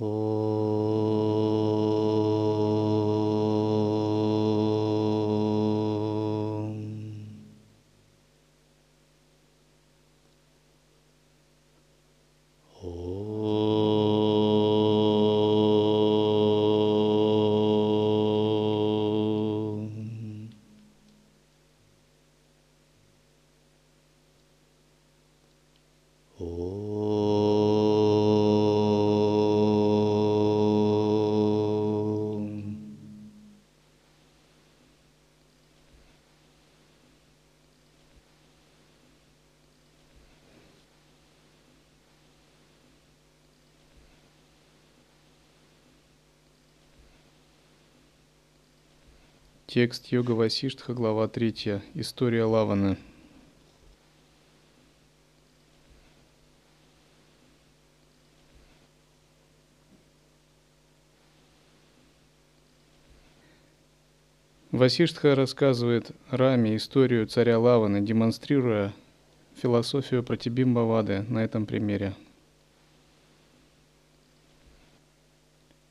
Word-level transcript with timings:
Oh. 0.00 0.43
Текст 49.74 50.12
Йога 50.12 50.36
Васиштха, 50.36 50.94
глава 50.94 51.26
3. 51.26 51.80
История 51.94 52.44
Лаваны. 52.44 52.96
Васиштха 64.70 65.34
рассказывает 65.34 66.12
Раме 66.30 66.76
историю 66.76 67.26
царя 67.26 67.58
Лаваны, 67.58 68.00
демонстрируя 68.00 68.92
философию 69.56 70.22
Пратибимбавады 70.22 71.22
на 71.28 71.42
этом 71.42 71.66
примере. 71.66 72.14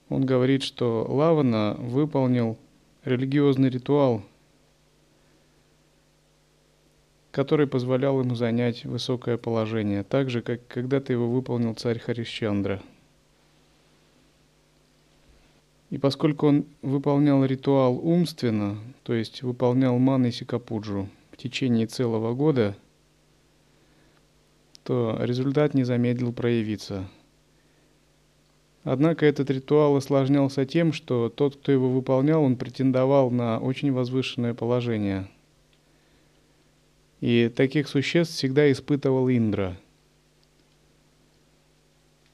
Он 0.07 0.25
говорит, 0.25 0.63
что 0.63 1.05
Лавана 1.09 1.75
выполнил 1.77 2.57
религиозный 3.05 3.69
ритуал, 3.69 4.23
который 7.31 7.67
позволял 7.67 8.19
ему 8.19 8.35
занять 8.35 8.85
высокое 8.85 9.37
положение, 9.37 10.03
так 10.03 10.29
же, 10.29 10.41
как 10.41 10.65
когда-то 10.67 11.11
его 11.13 11.29
выполнил 11.29 11.73
царь 11.73 11.99
Харишчандра. 11.99 12.81
И 15.89 15.97
поскольку 15.97 16.47
он 16.47 16.65
выполнял 16.81 17.45
ритуал 17.45 17.97
умственно, 17.97 18.77
то 19.03 19.13
есть 19.13 19.43
выполнял 19.43 19.97
маны 19.99 20.31
Сикапуджу 20.31 21.07
в 21.31 21.37
течение 21.37 21.85
целого 21.85 22.33
года, 22.33 22.75
то 24.83 25.17
результат 25.21 25.73
не 25.73 25.83
замедлил 25.83 26.33
проявиться– 26.33 27.07
Однако 28.83 29.25
этот 29.25 29.49
ритуал 29.49 29.95
осложнялся 29.95 30.65
тем, 30.65 30.91
что 30.91 31.29
тот, 31.29 31.55
кто 31.55 31.71
его 31.71 31.89
выполнял, 31.89 32.43
он 32.43 32.57
претендовал 32.57 33.31
на 33.31 33.59
очень 33.59 33.93
возвышенное 33.93 34.53
положение. 34.53 35.29
И 37.21 37.49
таких 37.55 37.87
существ 37.87 38.35
всегда 38.35 38.69
испытывал 38.69 39.29
Индра. 39.29 39.77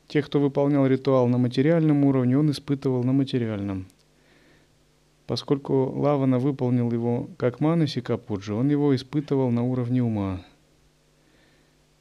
Тех, 0.07 0.25
кто 0.25 0.39
выполнял 0.39 0.87
ритуал 0.87 1.27
на 1.27 1.37
материальном 1.37 2.03
уровне, 2.03 2.35
он 2.35 2.49
испытывал 2.49 3.03
на 3.03 3.13
материальном. 3.13 3.85
Поскольку 5.27 5.91
Лавана 5.95 6.39
выполнил 6.39 6.91
его 6.91 7.29
как 7.37 7.59
Манаси 7.59 8.01
Капуджи, 8.01 8.55
он 8.55 8.69
его 8.69 8.95
испытывал 8.95 9.51
на 9.51 9.63
уровне 9.63 10.01
ума. 10.01 10.43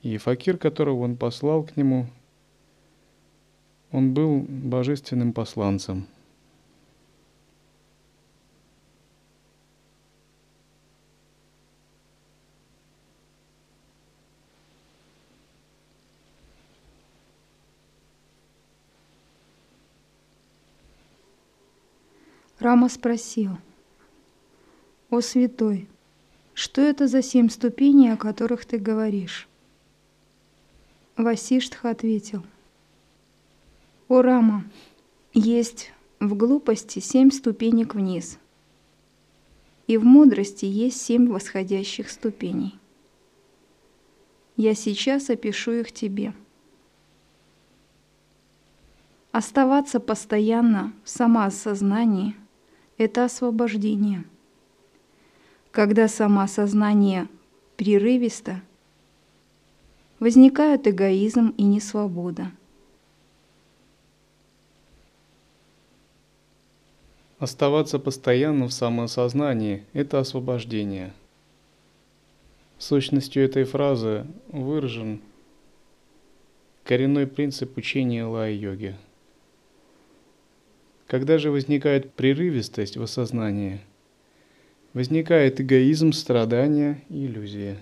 И 0.00 0.16
факир, 0.16 0.56
которого 0.56 1.00
он 1.00 1.16
послал 1.16 1.64
к 1.64 1.76
нему, 1.76 2.06
он 3.90 4.12
был 4.12 4.40
божественным 4.40 5.32
посланцем. 5.32 6.06
Рама 22.58 22.88
спросил, 22.88 23.52
«О 25.10 25.20
святой, 25.20 25.88
что 26.54 26.80
это 26.80 27.06
за 27.06 27.22
семь 27.22 27.48
ступеней, 27.48 28.12
о 28.12 28.16
которых 28.16 28.66
ты 28.66 28.78
говоришь?» 28.78 29.48
Васиштха 31.16 31.90
ответил– 31.90 32.44
о 34.08 34.22
Рама, 34.22 34.64
есть 35.34 35.92
в 36.18 36.34
глупости 36.34 36.98
семь 36.98 37.30
ступенек 37.30 37.94
вниз, 37.94 38.38
и 39.86 39.98
в 39.98 40.04
мудрости 40.04 40.64
есть 40.64 41.02
семь 41.02 41.28
восходящих 41.28 42.08
ступеней. 42.08 42.78
Я 44.56 44.74
сейчас 44.74 45.28
опишу 45.28 45.72
их 45.72 45.92
тебе. 45.92 46.32
Оставаться 49.30 50.00
постоянно 50.00 50.92
в 51.04 51.10
самоосознании– 51.10 52.34
это 52.98 53.26
освобождение. 53.26 54.24
Когда 55.70 56.08
самоосознание 56.08 57.28
прерывисто, 57.76 58.62
возникают 60.18 60.88
эгоизм 60.88 61.50
и 61.58 61.62
несвобода– 61.62 62.50
Оставаться 67.38 68.00
постоянно 68.00 68.66
в 68.66 68.72
самоосознании– 68.72 69.84
это 69.92 70.18
освобождение. 70.18 71.12
Сущностью 72.78 73.44
этой 73.44 73.62
фразы 73.62 74.26
выражен 74.48 75.20
коренной 76.82 77.28
принцип 77.28 77.76
учения 77.76 78.24
лай-йоги. 78.24 78.96
Когда 81.06 81.38
же 81.38 81.52
возникает 81.52 82.12
прерывистость 82.12 82.96
в 82.96 83.02
осознании, 83.02 83.80
возникает 84.92 85.60
эгоизм, 85.60 86.12
страдания 86.12 87.04
иллюзия. 87.08 87.78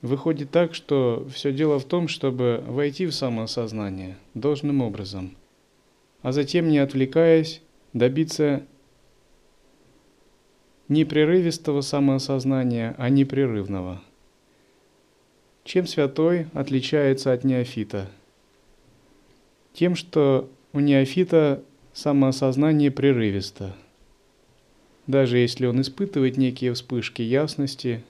Выходит 0.00 0.52
так, 0.52 0.74
что 0.76 1.26
все 1.34 1.52
дело 1.52 1.80
в 1.80 1.84
том, 1.84 2.06
чтобы 2.06 2.62
войти 2.68 3.06
в 3.06 3.12
самоосознание 3.12 4.16
должным 4.34 4.80
образом– 4.80 5.36
а 6.22 6.32
затем, 6.32 6.68
не 6.68 6.78
отвлекаясь, 6.78 7.62
добиться 7.92 8.62
непрерывистого 10.88 11.80
самоосознания, 11.80 12.94
а 12.98 13.08
непрерывного. 13.08 14.02
Чем 15.64 15.86
святой 15.86 16.46
отличается 16.52 17.32
от 17.32 17.44
неофита? 17.44 18.10
Тем, 19.72 19.94
что 19.94 20.50
у 20.72 20.80
неофита 20.80 21.62
самоосознание 21.92 22.90
прерывисто. 22.90 23.74
Даже 25.06 25.38
если 25.38 25.66
он 25.66 25.80
испытывает 25.80 26.36
некие 26.36 26.72
вспышки 26.72 27.22
ясности, 27.22 28.04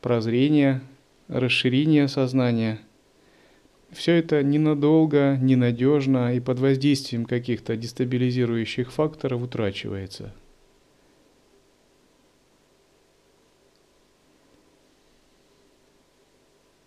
прозрения, 0.00 0.82
расширения 1.28 2.08
сознания– 2.08 2.80
все 3.92 4.14
это 4.14 4.42
ненадолго, 4.42 5.36
ненадежно 5.40 6.34
и 6.34 6.40
под 6.40 6.58
воздействием 6.58 7.24
каких-то 7.24 7.76
дестабилизирующих 7.76 8.92
факторов 8.92 9.42
утрачивается. 9.42 10.32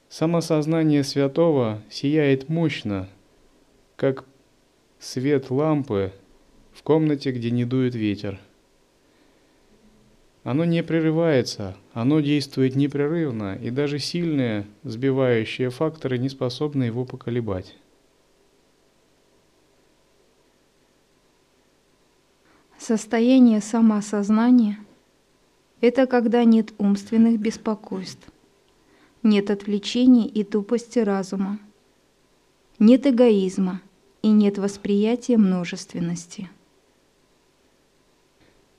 Самосознание 0.10 1.04
святого 1.04 1.82
сияет 1.90 2.48
мощно, 2.48 3.10
как 3.96 4.26
свет 5.00 5.50
лампы 5.50 6.14
в 6.72 6.84
комнате, 6.84 7.32
где 7.32 7.50
не 7.52 7.66
дует 7.66 7.96
ветер– 7.96 8.40
оно 10.44 10.66
не 10.66 10.84
прерывается, 10.84 11.78
оно 11.94 12.20
действует 12.20 12.76
непрерывно, 12.76 13.56
и 13.56 13.70
даже 13.70 14.00
сильные 14.00 14.68
сбивающие 14.84 15.70
факторы 15.70 16.18
не 16.18 16.30
способны 16.30 16.84
его 16.84 17.06
поколебать. 17.06 17.76
Состояние 22.78 23.62
самоосознания– 23.62 24.78
это 25.82 26.06
когда 26.06 26.44
нет 26.44 26.74
умственных 26.78 27.40
беспокойств, 27.40 28.28
нет 29.22 29.50
отвлечений 29.50 30.28
и 30.28 30.44
тупости 30.44 31.00
разума, 31.00 31.60
нет 32.80 33.08
эгоизма 33.08 33.82
и 34.22 34.28
нет 34.28 34.58
восприятия 34.58 35.38
множественности. 35.38 36.50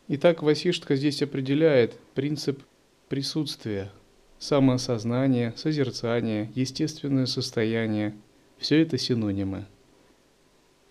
Итак, 0.07 0.43
Васиштха 0.43 0.97
здесь 0.97 1.23
определяет 1.23 1.99
принцип 2.15 2.63
присутствия, 3.09 3.91
самоосознание, 4.39 5.55
созерцание, 5.57 6.51
естественное 6.55 7.25
состояние– 7.25 8.15
все 8.59 8.83
это 8.83 8.99
синонимы. 8.99 9.65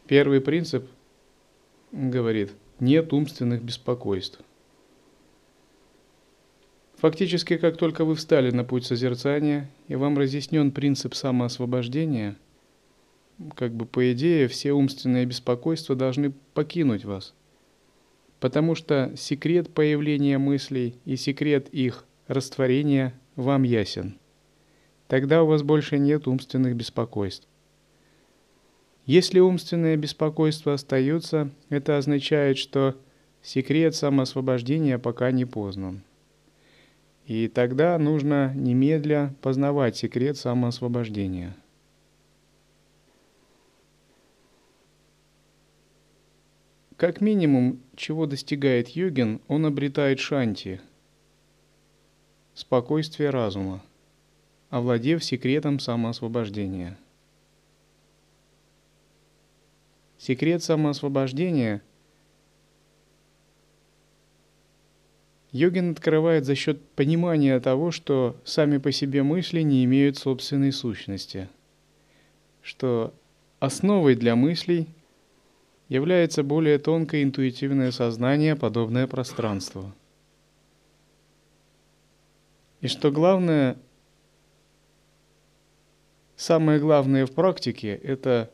Первый 0.07 0.41
принцип 0.41 0.87
говорит– 1.91 2.53
нет 2.79 3.13
умственных 3.13 3.61
беспокойств. 3.63 4.39
Фактически, 6.97 7.57
как 7.57 7.77
только 7.77 8.05
вы 8.05 8.15
встали 8.15 8.49
на 8.49 8.63
путь 8.63 8.85
созерцания, 8.85 9.69
и 9.89 9.95
вам 9.95 10.17
разъяснен 10.17 10.71
принцип 10.71 11.13
самоосвобождения, 11.13 12.35
как 13.55 13.73
бы 13.73 13.85
по 13.85 14.11
идее 14.11 14.47
все 14.47 14.71
умственные 14.71 15.25
беспокойства 15.25 15.95
должны 15.95 16.31
покинуть 16.53 17.05
вас. 17.05 17.33
Потому 18.43 18.75
что 18.75 19.13
секрет 19.15 19.73
появления 19.73 20.37
мыслей 20.37 20.95
и 21.05 21.15
секрет 21.15 21.69
их 21.69 22.03
растворения 22.27 23.13
вам 23.37 23.63
ясен. 23.63 24.17
Тогда 25.07 25.43
у 25.43 25.47
вас 25.47 25.63
больше 25.63 25.97
нет 25.97 26.27
умственных 26.27 26.75
беспокойств. 26.75 27.47
Если 29.05 29.39
умственные 29.39 29.95
беспокойства 29.95 30.73
остаются, 30.73 31.51
это 31.69 31.97
означает, 31.97 32.57
что 32.57 32.97
секрет 33.41 33.95
самоосвобождения 33.95 34.99
пока 34.99 35.31
не 35.31 35.45
познан. 35.45 36.01
И 37.25 37.47
тогда 37.47 37.97
нужно 37.97 38.51
немедля 38.53 39.33
познавать 39.41 39.95
секрет 39.95 40.35
самоосвобождения. 40.35 41.55
Как 47.03 47.19
минимум, 47.19 47.81
чего 47.97 48.27
достигает 48.27 48.87
йогин, 48.87 49.41
он 49.49 49.65
обретает 49.65 50.21
шанти– 50.21 50.79
спокойствие 52.53 53.29
разума, 53.29 53.83
овладев 54.69 55.21
секретом 55.21 55.79
самоосвобождения. 55.79 56.97
Секрет 60.17 60.63
самоосвобождения 60.63 61.81
йогин 65.51 65.91
открывает 65.91 66.45
за 66.45 66.55
счет 66.55 66.81
понимания 66.91 67.59
того, 67.59 67.91
что 67.91 68.37
сами 68.45 68.77
по 68.77 68.93
себе 68.93 69.23
мысли 69.23 69.59
не 69.59 69.83
имеют 69.83 70.17
собственной 70.17 70.71
сущности, 70.71 71.49
что 72.61 73.13
основой 73.59 74.15
для 74.15 74.37
мыслей 74.37 74.87
является 75.93 76.43
более 76.43 76.79
тонкое 76.79 77.23
интуитивное 77.23 77.91
сознание, 77.91 78.55
подобное 78.55 79.07
пространству– 79.07 79.93
и 82.83 82.87
что 82.87 83.11
главное, 83.11 83.77
самое 86.35 86.81
главное 86.81 87.25
в 87.25 87.31
практике– 87.31 87.95
это 88.03 88.51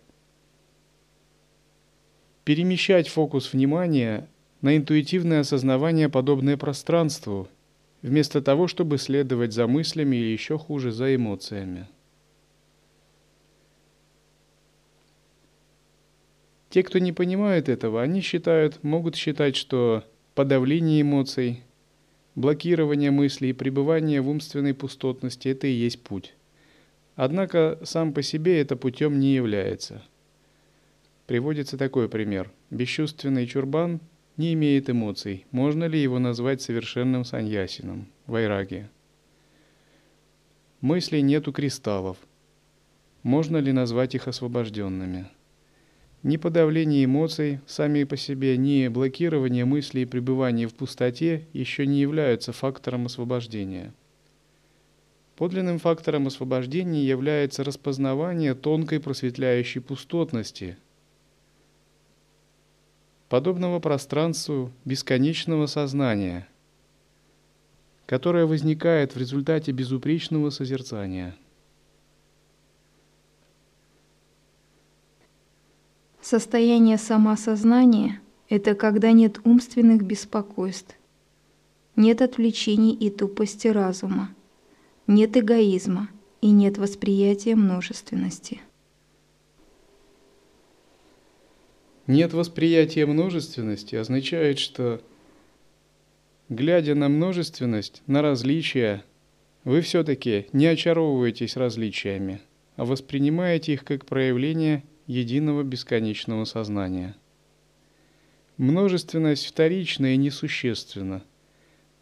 перемещать 2.44 3.08
фокус 3.08 3.52
внимания 3.54 4.30
на 4.62 4.78
интуитивное 4.78 5.40
осознавание, 5.40 6.10
подобное 6.10 6.58
пространству, 6.58 7.48
вместо 8.04 8.40
того, 8.44 8.68
чтобы 8.68 9.00
следовать 9.00 9.54
за 9.54 9.66
мыслями 9.66 10.18
или 10.18 10.28
еще 10.28 10.60
хуже, 10.60 10.92
за 10.92 11.16
эмоциями. 11.16 11.88
Те, 16.70 16.84
кто 16.84 17.00
не 17.00 17.12
понимает 17.12 17.68
этого, 17.68 18.02
они 18.02 18.22
считают, 18.22 18.84
могут 18.84 19.16
считать, 19.16 19.56
что 19.56 20.04
подавление 20.36 21.02
эмоций– 21.02 21.64
блокирование 22.36 23.12
мыслей 23.12 23.50
и 23.50 23.54
пребывание 23.54 24.22
в 24.22 24.30
умственной 24.30 24.74
пустотности– 24.74 25.48
это 25.50 25.66
и 25.68 25.72
есть 25.72 26.04
путь. 26.04 26.36
Однако 27.16 27.80
сам 27.84 28.14
по 28.14 28.22
себе 28.22 28.62
это 28.62 28.76
путем 28.76 29.20
не 29.20 29.34
является. 29.34 30.04
Приводится 31.26 31.78
такой 31.78 32.08
пример. 32.08 32.52
Бесчувственный 32.70 33.46
чурбан 33.46 34.00
не 34.38 34.54
имеет 34.54 34.90
эмоций. 34.90 35.46
Можно 35.52 35.86
ли 35.86 36.02
его 36.02 36.18
назвать 36.20 36.62
совершенным 36.62 37.26
саньясином, 37.26 38.08
вайраги? 38.26 38.88
Мыслей 40.82 41.22
нету 41.24 41.52
кристаллов. 41.52 42.18
Можно 43.24 43.58
ли 43.58 43.74
назвать 43.74 44.16
их 44.16 44.28
освобожденными? 44.28 45.28
Ни 46.22 46.36
подавление 46.36 47.06
эмоций 47.06 47.62
сами 47.66 48.04
по 48.04 48.18
себе, 48.18 48.58
ни 48.58 48.90
блокирование 48.90 49.64
мыслей 49.64 50.02
и 50.02 50.06
пребывание 50.06 50.68
в 50.68 50.76
пустоте 50.76 51.48
еще 51.54 51.88
не 51.88 52.02
являются 52.02 52.52
фактором 52.52 53.06
освобождения. 53.06 53.94
Подлинным 55.38 55.80
фактором 55.80 56.28
освобождения 56.28 57.06
является 57.06 57.64
распознавание 57.64 58.54
тонкой 58.54 59.00
просветляющей 59.00 59.80
пустотности, 59.80 60.78
подобного 63.30 63.80
пространству 63.80 64.74
бесконечного 64.84 65.68
сознания, 65.68 66.50
которое 68.06 68.46
возникает 68.46 69.16
в 69.16 69.18
результате 69.18 69.72
безупречного 69.72 70.50
созерцания– 70.50 71.38
Состояние 76.22 76.98
самосознания– 76.98 78.20
это 78.50 78.76
когда 78.76 79.14
нет 79.14 79.40
умственных 79.46 80.04
беспокойств, 80.04 80.96
нет 81.96 82.22
отвлечений 82.22 82.94
и 82.94 83.10
тупости 83.10 83.70
разума, 83.70 84.36
нет 85.08 85.38
эгоизма 85.38 86.10
и 86.42 86.52
нет 86.52 86.78
восприятия 86.78 87.56
множественности. 87.56 88.60
Нет 92.06 92.34
восприятия 92.34 93.06
множественности 93.06 93.96
означает, 93.96 94.60
что, 94.60 95.02
глядя 96.50 96.96
на 96.96 97.08
множественность, 97.08 98.02
на 98.08 98.22
различия, 98.22 99.06
вы 99.64 99.82
все-таки 99.82 100.48
не 100.52 100.66
очаровываетесь 100.66 101.56
различиями, 101.56 102.42
а 102.76 102.86
воспринимаете 102.86 103.74
их 103.74 103.86
как 103.86 104.06
проявление 104.06 104.84
единого 105.10 105.64
бесконечного 105.64 106.46
сознания. 106.46 107.16
Множественность 108.58 109.48
вторична 109.48 110.14
и 110.14 110.18
несущественна. 110.18 111.24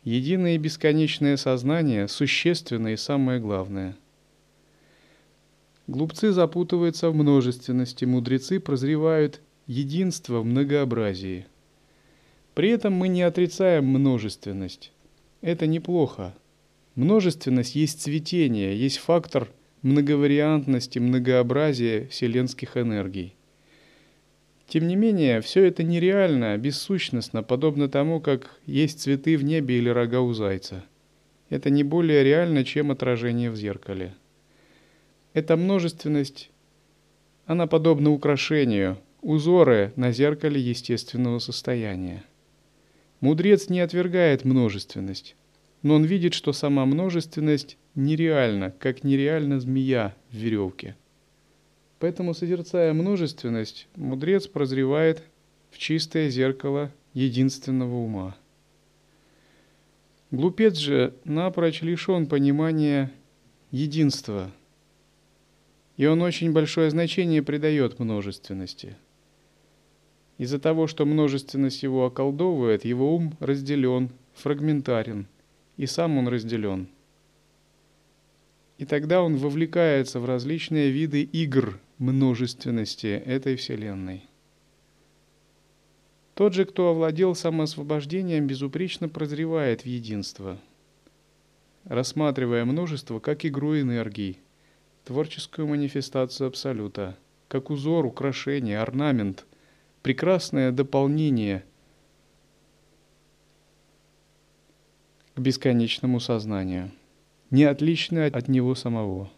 Единое 0.04 0.56
и 0.56 0.58
бесконечное 0.58 1.38
сознание 1.38 2.10
существенно 2.10 2.90
и 2.90 2.98
самое 2.98 3.40
главное. 3.40 3.96
Глупцы 5.88 6.34
запутываются 6.34 7.10
в 7.10 7.16
множественности, 7.16 8.04
мудрецы 8.04 8.60
прозревают 8.60 9.40
единство 9.68 10.42
в 10.42 10.46
многообразии. 10.46 11.46
При 12.56 12.72
этом 12.72 12.92
мы 12.92 13.08
не 13.08 13.22
отрицаем 13.22 13.86
множественность. 13.86 14.92
Это 15.40 15.66
неплохо. 15.66 16.36
Множественность 16.96 17.76
есть 17.76 18.02
цветение, 18.02 18.78
есть 18.78 18.98
фактор– 18.98 19.50
многовариантности, 19.82 21.00
многообразия 21.00 22.08
вселенских 22.08 22.78
энергий. 22.78 23.36
Тем 24.68 24.88
не 24.88 24.96
менее, 24.96 25.40
все 25.42 25.64
это 25.66 25.84
нереально, 25.84 26.58
бессущностно, 26.58 27.42
подобно 27.42 27.88
тому, 27.88 28.20
как 28.20 28.60
есть 28.66 29.00
цветы 29.00 29.38
в 29.38 29.44
небе 29.44 29.78
или 29.78 29.90
рога 29.90 30.20
у 30.20 30.34
зайца. 30.34 30.84
Это 31.50 31.70
не 31.70 31.84
более 31.84 32.24
реально, 32.24 32.66
чем 32.66 32.92
отражение 32.92 33.50
в 33.50 33.56
зеркале. 33.56 34.14
Эта 35.34 35.56
множественность, 35.56 36.52
она 37.46 37.68
подобна 37.68 38.12
украшению, 38.12 38.98
узоры 39.22 39.94
на 39.96 40.12
зеркале 40.12 40.60
естественного 40.60 41.40
состояния. 41.40 42.24
Мудрец 43.22 43.70
не 43.70 43.80
отвергает 43.80 44.44
множественность, 44.44 45.36
но 45.84 45.96
он 45.96 46.06
видит, 46.06 46.34
что 46.34 46.54
сама 46.54 46.86
множественность 46.86 47.78
нереальна, 47.96 48.72
как 48.72 49.04
нереальна 49.04 49.60
змея 49.60 50.16
в 50.32 50.36
веревке. 50.36 50.96
Поэтому, 52.00 52.34
созерцая 52.34 52.94
множественность, 52.94 53.88
мудрец 53.96 54.48
прозревает 54.48 55.24
в 55.72 55.78
чистое 55.78 56.30
зеркало 56.30 56.92
единственного 57.14 57.96
ума. 57.96 58.36
Глупец 60.30 60.78
же 60.78 61.14
напрочь 61.24 61.82
лишен 61.82 62.28
понимания 62.28 63.12
единства, 63.72 64.52
и 65.96 66.06
он 66.06 66.22
очень 66.22 66.52
большое 66.52 66.92
значение 66.92 67.42
придает 67.42 67.98
множественности. 67.98 68.96
Из-за 70.38 70.60
того, 70.60 70.86
что 70.86 71.06
множественность 71.06 71.82
его 71.82 72.06
околдовывает, 72.06 72.86
его 72.86 73.16
ум 73.16 73.36
разделен, 73.40 74.12
фрагментарен– 74.36 75.28
и 75.78 75.86
сам 75.86 76.18
он 76.18 76.28
разделен. 76.28 76.90
И 78.78 78.86
тогда 78.86 79.22
он 79.22 79.38
вовлекается 79.38 80.20
в 80.20 80.26
различные 80.26 80.92
виды 80.92 81.24
игр 81.24 81.80
множественности 81.98 83.08
этой 83.08 83.56
Вселенной. 83.56 84.24
Тот 86.36 86.54
же, 86.54 86.66
кто 86.66 86.90
овладел 86.90 87.34
самоосвобождением, 87.34 88.46
безупречно 88.46 89.10
прозревает 89.10 89.82
в 89.82 89.86
единство, 89.88 90.60
рассматривая 91.86 92.64
множество 92.66 93.20
как 93.20 93.44
игру 93.46 93.80
энергий, 93.80 94.40
творческую 95.04 95.68
манифестацию 95.68 96.48
Абсолюта, 96.48 97.18
как 97.48 97.72
узор, 97.72 98.06
украшение, 98.06 98.80
орнамент, 98.80 99.48
прекрасное 100.04 100.72
дополнение 100.72 101.64
к 105.38 105.40
бесконечному 105.40 106.20
сознанию, 106.20 106.92
не 107.52 107.64
отличное 107.64 108.30
от 108.30 108.50
него 108.50 108.76
самого– 108.76 109.32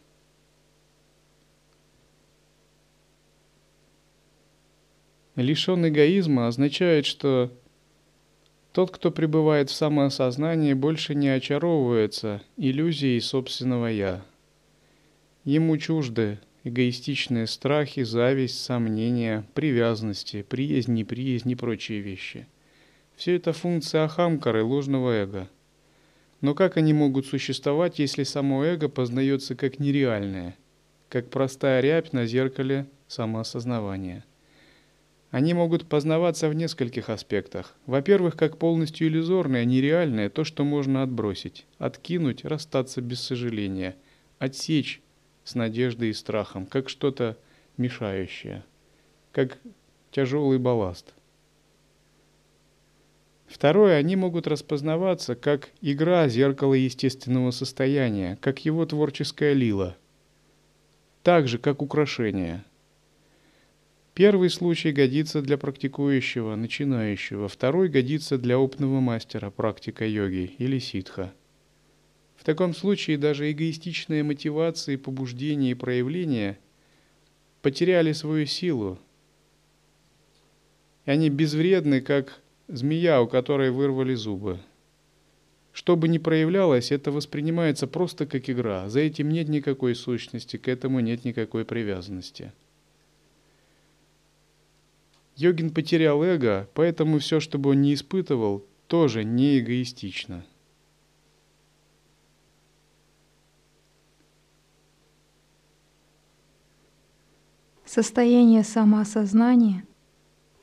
Лишен 5.42 5.88
эгоизма 5.88 6.48
означает, 6.48 7.06
что 7.06 7.50
тот, 8.74 8.92
кто 8.92 9.10
пребывает 9.10 9.70
в 9.70 9.74
самоосознании, 9.74 10.74
больше 10.74 11.16
не 11.16 11.30
очаровывается 11.30 12.42
иллюзией 12.58 13.22
собственного 13.22 13.88
«я». 13.88 14.26
Ему 15.46 15.78
чужды 15.78 16.40
эгоистичные 16.66 17.48
страхи, 17.48 18.04
зависть, 18.04 18.62
сомнения, 18.62 19.46
привязанности, 19.54 20.42
приязнь, 20.42 20.94
неприязнь 20.94 21.50
и 21.50 21.56
прочие 21.56 22.02
вещи. 22.02 22.46
Все 23.16 23.38
это 23.38 23.54
функция 23.54 24.04
ахамкары, 24.04 24.62
ложного 24.62 25.12
эго. 25.12 25.48
Но 26.42 26.56
как 26.56 26.78
они 26.78 26.94
могут 26.94 27.26
существовать, 27.26 28.00
если 28.00 28.24
само 28.24 28.64
эго 28.64 28.88
познается 28.88 29.56
как 29.56 29.80
нереальное, 29.80 30.56
как 31.10 31.30
простая 31.30 31.82
рябь 31.82 32.14
на 32.14 32.26
зеркале 32.26 32.88
самоосознавания? 33.08 34.24
Они 35.32 35.54
могут 35.54 35.88
познаваться 35.88 36.50
в 36.50 36.56
нескольких 36.56 37.10
аспектах. 37.10 37.76
Во-первых, 37.86 38.36
как 38.36 38.58
полностью 38.58 39.08
иллюзорное, 39.08 39.64
нереальное, 39.64 40.30
то, 40.30 40.44
что 40.44 40.64
можно 40.64 41.04
отбросить, 41.04 41.68
откинуть, 41.78 42.46
расстаться 42.46 43.02
без 43.02 43.22
сожаления, 43.22 43.96
отсечь 44.40 45.02
с 45.44 45.54
надеждой 45.54 46.10
и 46.10 46.14
страхом, 46.14 46.66
как 46.66 46.90
что-то 46.90 47.38
мешающее, 47.78 48.64
как 49.32 49.60
тяжелый 50.12 50.58
балласт. 50.58 51.14
Второе, 53.50 53.98
они 53.98 54.16
могут 54.16 54.48
распознаваться 54.48 55.36
как 55.36 55.70
игра 55.82 56.30
зеркала 56.30 56.76
естественного 56.76 57.52
состояния, 57.52 58.38
как 58.42 58.64
его 58.64 58.86
творческая 58.86 59.54
лила, 59.54 59.98
так 61.24 61.48
же, 61.48 61.58
как 61.58 61.82
украшение– 61.82 62.64
Первый 64.20 64.50
случай 64.50 64.92
годится 64.92 65.42
для 65.42 65.58
практикующего, 65.58 66.54
начинающего, 66.56 67.48
второй 67.48 67.88
годится 67.88 68.38
для 68.38 68.60
опытного 68.60 69.00
мастера, 69.00 69.50
практика 69.50 70.06
йоги 70.06 70.56
или 70.58 70.78
ситха. 70.78 71.34
В 72.36 72.44
таком 72.44 72.76
случае 72.76 73.18
даже 73.18 73.50
эгоистичные 73.50 74.24
мотивации, 74.24 74.98
побуждения 74.98 75.72
и 75.72 75.74
проявления 75.74 76.60
потеряли 77.62 78.12
свою 78.12 78.46
силу, 78.46 79.00
и 81.06 81.12
они 81.12 81.30
безвредны, 81.30 82.02
как 82.02 82.42
змея, 82.70 83.22
у 83.22 83.28
которой 83.28 83.72
вырвали 83.72 84.14
зубы. 84.14 84.60
Что 85.74 85.96
бы 85.96 86.08
ни 86.08 86.18
проявлялось, 86.18 86.92
это 86.92 87.12
воспринимается 87.12 87.88
просто 87.88 88.26
как 88.26 88.50
игра. 88.50 88.90
За 88.90 89.00
этим 89.00 89.30
нет 89.30 89.50
никакой 89.50 89.96
сущности, 89.96 90.58
к 90.58 90.68
этому 90.68 91.00
нет 91.00 91.26
никакой 91.26 91.66
привязанности. 91.66 92.54
Йогин 95.36 95.74
потерял 95.74 96.22
эго, 96.22 96.70
поэтому 96.74 97.20
все, 97.20 97.40
что 97.40 97.58
бы 97.58 97.72
он 97.72 97.82
не 97.82 97.94
испытывал, 97.94 98.66
тоже 98.88 99.24
не 99.24 99.60
эгоистично. 99.60 100.46
Состояние 107.86 108.64
самоосознания– 108.64 109.84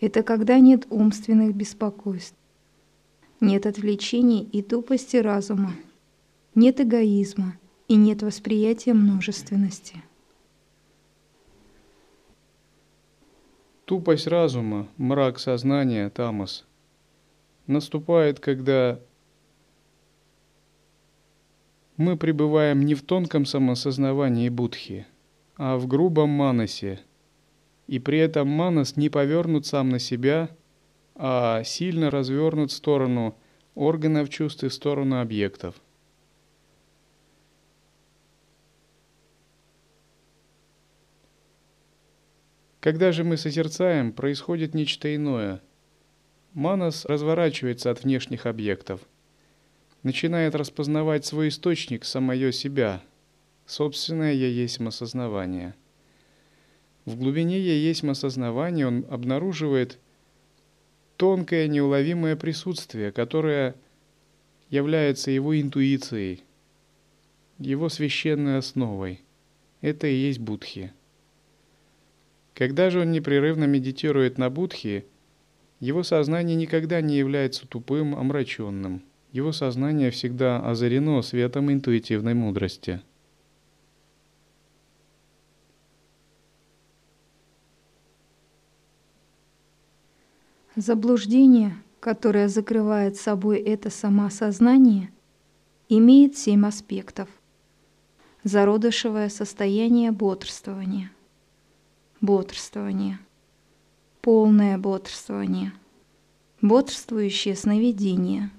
это 0.00 0.22
когда 0.22 0.58
нет 0.58 0.86
умственных 0.90 1.54
беспокойств, 1.54 2.36
нет 3.40 3.66
отвлечений 3.66 4.42
и 4.42 4.62
тупости 4.62 5.16
разума, 5.16 5.72
нет 6.54 6.80
эгоизма 6.80 7.56
и 7.88 7.96
нет 7.96 8.22
восприятия 8.22 8.94
множественности– 8.94 10.02
Тупость 13.86 14.26
разума, 14.26 14.88
мрак 14.96 15.38
сознания, 15.38 16.10
тамас, 16.10 16.64
наступает, 17.68 18.40
когда 18.40 18.98
мы 21.96 22.16
пребываем 22.16 22.84
не 22.84 22.96
в 22.96 23.02
тонком 23.02 23.46
самосознавании 23.46 24.48
будхи, 24.48 25.06
а 25.56 25.76
в 25.78 25.86
грубом 25.86 26.30
манасе, 26.30 26.98
и 27.86 27.98
при 27.98 28.18
этом 28.18 28.48
манас 28.48 28.96
не 28.96 29.08
повернут 29.08 29.66
сам 29.66 29.90
на 29.90 29.98
себя, 29.98 30.50
а 31.14 31.62
сильно 31.64 32.10
развернут 32.10 32.70
в 32.70 32.74
сторону 32.74 33.38
органов 33.74 34.28
чувств 34.28 34.64
и 34.64 34.68
в 34.68 34.74
сторону 34.74 35.20
объектов. 35.20 35.74
Когда 42.80 43.10
же 43.10 43.24
мы 43.24 43.36
созерцаем, 43.36 44.12
происходит 44.12 44.72
нечто 44.72 45.12
иное. 45.14 45.60
Манас 46.52 47.04
разворачивается 47.04 47.90
от 47.90 48.04
внешних 48.04 48.46
объектов, 48.46 49.00
начинает 50.02 50.54
распознавать 50.54 51.26
свой 51.26 51.48
источник, 51.48 52.04
самое 52.04 52.52
себя, 52.52 53.02
собственное 53.66 54.32
«я 54.32 54.46
есть 54.46 54.80
осознавание». 54.80 55.74
В 57.06 57.16
глубине 57.16 57.58
«я 57.58 57.72
есть 57.72 58.04
осознавания» 58.04 58.86
он 58.86 59.06
обнаруживает 59.08 59.98
тонкое 61.16 61.66
неуловимое 61.66 62.36
присутствие, 62.36 63.10
которое 63.10 63.74
является 64.68 65.30
его 65.30 65.58
интуицией, 65.58 66.42
его 67.58 67.88
священной 67.88 68.58
основой. 68.58 69.22
Это 69.80 70.06
и 70.06 70.14
есть 70.14 70.40
Будхи– 70.40 70.92
когда 72.56 72.88
же 72.88 73.02
он 73.02 73.12
непрерывно 73.12 73.64
медитирует 73.64 74.38
на 74.38 74.48
будхи, 74.48 75.04
его 75.78 76.02
сознание 76.02 76.56
никогда 76.56 77.02
не 77.02 77.18
является 77.18 77.68
тупым, 77.68 78.16
омраченным. 78.16 79.02
Его 79.30 79.52
сознание 79.52 80.10
всегда 80.10 80.58
озарено 80.66 81.20
светом 81.20 81.70
интуитивной 81.70 82.32
мудрости. 82.32 83.02
Заблуждение, 90.76 91.74
которое 92.00 92.48
закрывает 92.48 93.16
собой 93.16 93.60
это 93.60 93.88
самосознание, 93.88 95.10
имеет 95.88 96.36
семь 96.36 96.66
аспектов. 96.66 97.30
Зародышевое 98.44 99.30
состояние 99.30 100.12
бодрствования. 100.12 101.10
Бодрствование, 102.20 103.18
полное 104.20 104.76
бодрствование, 104.76 105.72
бодрствующее 106.60 107.56
сновидение, 107.56 108.50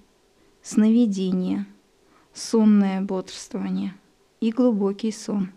сновидение, 0.64 1.68
сонное 2.34 3.00
бодрствование 3.02 3.94
и 4.42 4.52
глубокий 4.52 5.12
сон. 5.12 5.52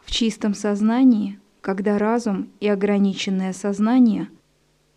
В 0.00 0.10
чистом 0.10 0.52
сознании, 0.52 1.40
когда 1.62 1.96
разум 1.96 2.50
и 2.60 2.68
ограниченное 2.68 3.54
сознание 3.54 4.28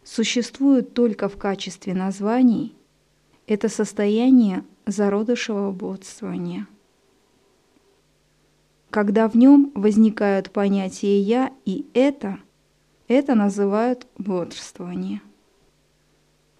существуют 0.03 0.93
только 0.93 1.29
в 1.29 1.38
качестве 1.38 1.93
названий, 1.93 2.75
это 3.48 3.70
состояние 3.70 4.63
зародышевого 4.86 5.72
бодствования– 5.72 6.67
когда 8.91 9.29
в 9.29 9.38
нем 9.38 9.72
возникают 9.74 10.51
понятия 10.51 11.17
«я» 11.22 11.53
и 11.63 11.86
«это», 11.93 12.39
это 13.08 13.36
называют 13.36 14.05
бодрствование. 14.17 15.22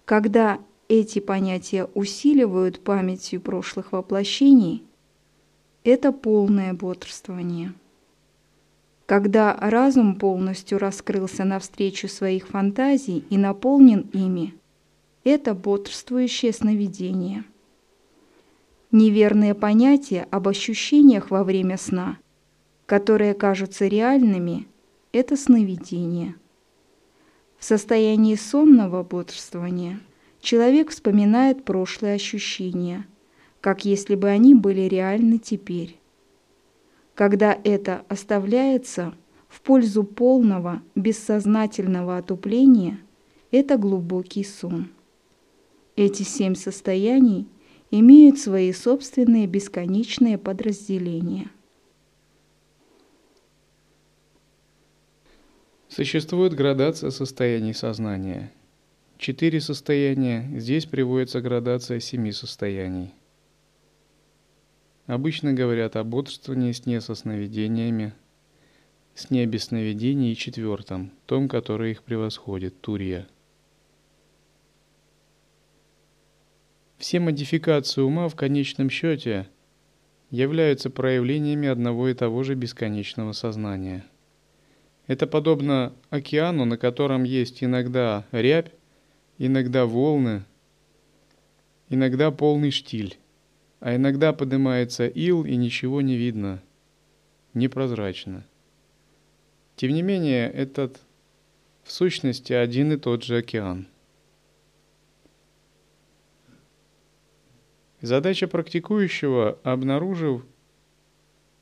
Когда 0.06 0.58
эти 0.88 1.18
понятия 1.18 1.84
усиливают 1.92 2.82
памятью 2.82 3.42
прошлых 3.42 3.92
воплощений, 3.92 4.82
это 5.84 6.10
полное 6.10 6.72
бодрствование. 6.72 7.74
Когда 9.06 9.56
разум 9.60 10.16
полностью 10.16 10.78
раскрылся 10.78 11.44
навстречу 11.44 12.08
своих 12.08 12.48
фантазий 12.48 13.24
и 13.30 13.36
наполнен 13.36 14.08
ими, 14.12 14.54
это 15.24 15.54
бодрствующее 15.54 16.52
сновидение. 16.52 17.44
Неверные 18.90 19.54
понятия 19.54 20.26
об 20.30 20.48
ощущениях 20.48 21.30
во 21.30 21.44
время 21.44 21.76
сна 21.76 22.18
которые 22.92 23.32
кажутся 23.32 23.86
реальными, 23.86 24.66
это 25.12 25.34
сновидение. 25.34 26.34
В 27.58 27.64
состоянии 27.64 28.34
сонного 28.34 29.02
бодрствования 29.02 29.98
человек 30.42 30.90
вспоминает 30.90 31.64
прошлые 31.64 32.16
ощущения, 32.16 33.06
как 33.62 33.86
если 33.86 34.14
бы 34.14 34.28
они 34.28 34.54
были 34.54 34.82
реальны 34.82 35.38
теперь. 35.38 35.98
Когда 37.14 37.58
это 37.64 38.04
оставляется 38.08 39.14
в 39.48 39.60
пользу 39.60 40.02
полного 40.04 40.82
бессознательного 40.94 42.16
отупления, 42.16 42.98
это 43.50 43.76
глубокий 43.76 44.44
сон. 44.44 44.88
Эти 45.94 46.22
семь 46.22 46.54
состояний 46.54 47.46
имеют 47.90 48.38
свои 48.38 48.72
собственные 48.72 49.46
бесконечные 49.46 50.38
подразделения. 50.38 51.50
Существует 55.88 56.54
градация 56.54 57.10
состояний 57.10 57.74
сознания. 57.74 58.50
Четыре 59.18 59.60
состояния, 59.60 60.50
здесь 60.58 60.86
приводится 60.86 61.42
градация 61.42 62.00
семи 62.00 62.32
состояний. 62.32 63.12
Обычно 65.06 65.52
говорят 65.52 65.96
о 65.96 66.04
бодрствовании, 66.04 66.72
сне 66.72 67.00
со 67.00 67.14
сновидениями, 67.14 68.14
сне 69.14 69.46
без 69.46 69.64
сновидений 69.64 70.32
и 70.32 70.36
четвертом, 70.36 71.12
том, 71.26 71.48
который 71.48 71.90
их 71.90 72.02
превосходит, 72.02 72.80
Турья– 72.80 73.26
Все 77.02 77.18
модификации 77.18 78.00
ума 78.00 78.28
в 78.28 78.36
конечном 78.36 78.88
счете 78.88 79.48
являются 80.30 80.88
проявлениями 80.88 81.66
одного 81.66 82.08
и 82.08 82.14
того 82.14 82.44
же 82.44 82.54
бесконечного 82.54 83.32
сознания. 83.32 84.04
Это 85.08 85.26
подобно 85.26 85.92
океану, 86.10 86.64
на 86.64 86.78
котором 86.78 87.24
есть 87.24 87.64
иногда 87.64 88.24
рябь, 88.30 88.70
иногда 89.38 89.84
волны, 89.84 90.44
иногда 91.88 92.30
полный 92.30 92.70
штиль, 92.70 93.18
а 93.82 93.94
иногда 93.94 94.32
поднимается 94.32 95.06
ил 95.06 95.44
и 95.44 95.56
ничего 95.56 96.00
не 96.00 96.16
видно, 96.16 96.62
непрозрачно. 97.52 98.46
Тем 99.76 99.92
не 99.92 100.00
менее, 100.00 100.50
этот 100.50 100.98
в 101.84 101.92
сущности 101.92 102.54
один 102.54 102.92
и 102.92 102.96
тот 102.96 103.22
же 103.22 103.36
океан– 103.36 103.86
Задача 108.02 108.48
практикующего, 108.48 109.60
обнаружив 109.62 110.44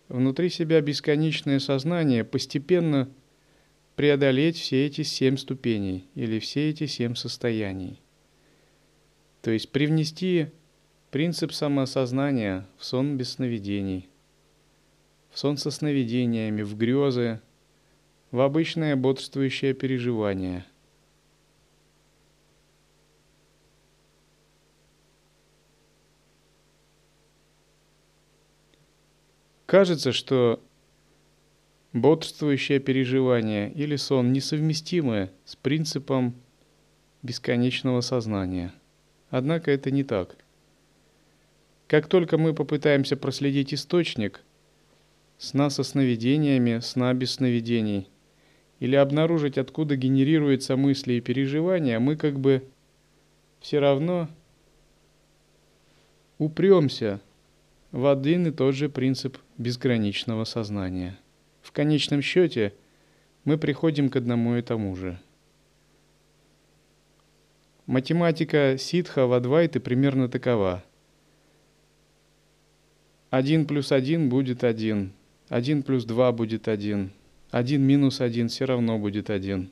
внутри 0.09 0.49
себя 0.49 0.81
бесконечное 0.81 1.59
сознание, 1.59 2.25
постепенно 2.25 3.11
преодолеть 3.95 4.57
все 4.57 4.87
эти 4.87 5.03
семь 5.03 5.37
ступеней 5.37 6.09
или 6.15 6.39
все 6.39 6.71
эти 6.71 6.87
семь 6.87 7.15
состояний. 7.15 8.01
То 9.43 9.51
есть 9.51 9.71
привнести 9.71 10.47
принцип 11.11 11.53
самосознания 11.53 12.67
в 12.79 12.85
сон 12.85 13.17
без 13.17 13.33
сновидений, 13.33 14.09
в 15.31 15.39
сон 15.39 15.57
со 15.57 15.71
сновидениями, 15.71 16.63
в 16.63 16.77
грезы, 16.77 17.41
в 18.31 18.41
обычное 18.41 18.97
бодрствующее 18.97 19.75
переживание– 19.75 20.65
Кажется, 29.71 30.11
что 30.11 30.61
бодрствующее 31.93 32.81
переживание 32.81 33.71
или 33.73 33.95
сон 33.95 34.33
несовместимы 34.33 35.31
с 35.45 35.55
принципом 35.55 36.35
бесконечного 37.23 38.01
сознания. 38.01 38.75
Однако 39.29 39.71
это 39.71 39.93
не 39.93 40.03
так. 40.03 40.35
Как 41.91 42.07
только 42.07 42.39
мы 42.39 42.55
попытаемся 42.55 43.17
проследить 43.17 43.75
источник 43.75 44.43
сна 45.39 45.71
со 45.71 45.83
сновидениями, 45.83 46.79
сна 46.79 47.13
без 47.15 47.33
сновидений, 47.33 48.09
или 48.79 48.95
обнаружить, 48.95 49.59
откуда 49.59 49.97
генерируются 49.97 50.77
мысли 50.77 51.15
и 51.15 51.21
переживания, 51.21 51.99
мы 51.99 52.15
как 52.15 52.39
бы 52.39 52.63
все 53.59 53.81
равно 53.81 54.29
упремся 56.39 57.21
в 57.91 58.07
один 58.07 58.47
и 58.47 58.53
тот 58.53 58.77
же 58.77 58.89
принцип 58.89 59.39
безграничного 59.59 60.45
сознания. 60.45 61.19
В 61.61 61.73
конечном 61.73 62.23
счете 62.23 62.73
мы 63.43 63.59
приходим 63.59 64.11
к 64.11 64.15
одному 64.15 64.55
и 64.55 64.63
тому 64.63 64.95
же. 64.95 65.19
Математика 67.87 68.77
ситха 68.79 69.27
в 69.27 69.33
Адвайты 69.33 69.81
примерно 69.81 70.29
такова. 70.29 70.85
Один 73.31 73.65
плюс 73.65 73.93
один 73.93 74.29
будет 74.29 74.65
один, 74.65 75.13
один 75.49 75.83
плюс 75.83 76.05
два 76.05 76.33
будет 76.33 76.69
один, 76.69 77.11
один 77.51 77.83
минус 77.83 78.21
один 78.21 78.49
все 78.49 78.65
равно 78.65 78.99
будет 78.99 79.31
один. 79.31 79.71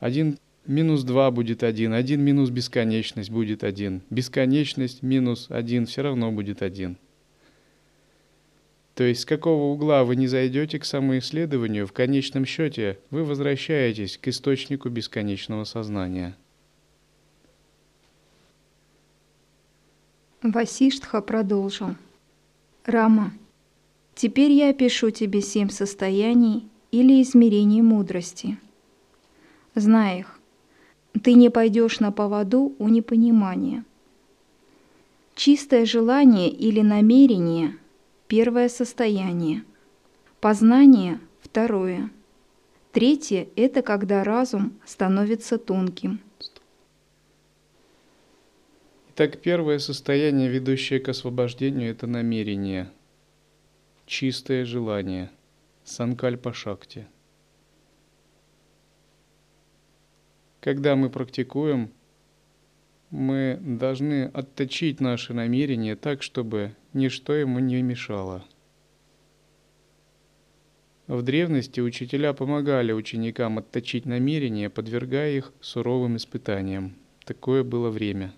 Один 0.00 0.38
минус 0.66 1.04
2 1.04 1.30
будет 1.30 1.62
1, 1.62 1.92
1 1.92 2.20
минус 2.20 2.50
бесконечность 2.50 3.30
будет 3.30 3.62
1, 3.64 4.02
бесконечность 4.10 5.02
минус 5.02 5.46
1 5.48 5.86
все 5.86 6.02
равно 6.02 6.32
будет 6.32 6.62
1. 6.62 6.96
То 8.94 9.04
есть 9.04 9.20
с 9.22 9.24
какого 9.24 9.72
угла 9.72 10.04
вы 10.04 10.16
не 10.16 10.26
зайдете 10.26 10.78
к 10.78 10.84
самоисследованию, 10.84 11.86
в 11.86 11.92
конечном 11.92 12.44
счете 12.44 12.98
вы 13.10 13.24
возвращаетесь 13.24 14.18
к 14.18 14.28
источнику 14.28 14.88
бесконечного 14.88 15.64
сознания. 15.64 16.36
Васиштха 20.42 21.22
продолжил. 21.22 21.94
Рама, 22.84 23.32
теперь 24.16 24.50
я 24.50 24.70
опишу 24.70 25.10
тебе 25.10 25.40
семь 25.40 25.68
состояний 25.68 26.68
или 26.90 27.22
измерений 27.22 27.80
мудрости. 27.80 28.58
Знай 29.76 30.20
их, 30.20 30.40
ты 31.22 31.34
не 31.34 31.48
пойдешь 31.48 32.00
на 32.00 32.10
поводу 32.10 32.74
у 32.80 32.88
непонимания. 32.88 33.84
Чистое 35.36 35.86
желание 35.86 36.50
или 36.50 36.80
намерение– 36.80 37.76
первое 38.26 38.68
состояние. 38.68 39.64
Познание– 40.40 41.20
второе. 41.40 42.10
Третье– 42.90 43.46
это 43.56 43.82
когда 43.82 44.24
разум 44.24 44.72
становится 44.84 45.56
тонким. 45.56 46.18
Итак, 49.14 49.40
первое 49.40 49.78
состояние, 49.78 50.48
ведущее 50.48 51.00
к 51.00 51.08
освобождению, 51.08 51.90
это 51.90 52.06
намерение, 52.06 52.90
чистое 54.06 54.64
желание, 54.64 55.30
санкальпа 55.84 56.52
шакти– 56.52 57.06
Когда 60.62 60.94
мы 60.94 61.10
практикуем, 61.10 61.90
мы 63.10 63.58
должны 63.60 64.26
отточить 64.26 65.00
наши 65.00 65.34
намерения 65.34 65.96
так, 65.96 66.22
чтобы 66.22 66.76
ничто 66.92 67.32
ему 67.34 67.58
не 67.58 67.82
мешало. 67.82 68.44
В 71.08 71.22
древности 71.22 71.80
учителя 71.80 72.32
помогали 72.32 72.92
ученикам 72.92 73.58
отточить 73.58 74.06
намерения, 74.06 74.70
подвергая 74.70 75.32
их 75.32 75.52
суровым 75.60 76.16
испытаниям. 76.16 76.94
Такое 77.24 77.64
было 77.64 77.90
время. 77.90 78.32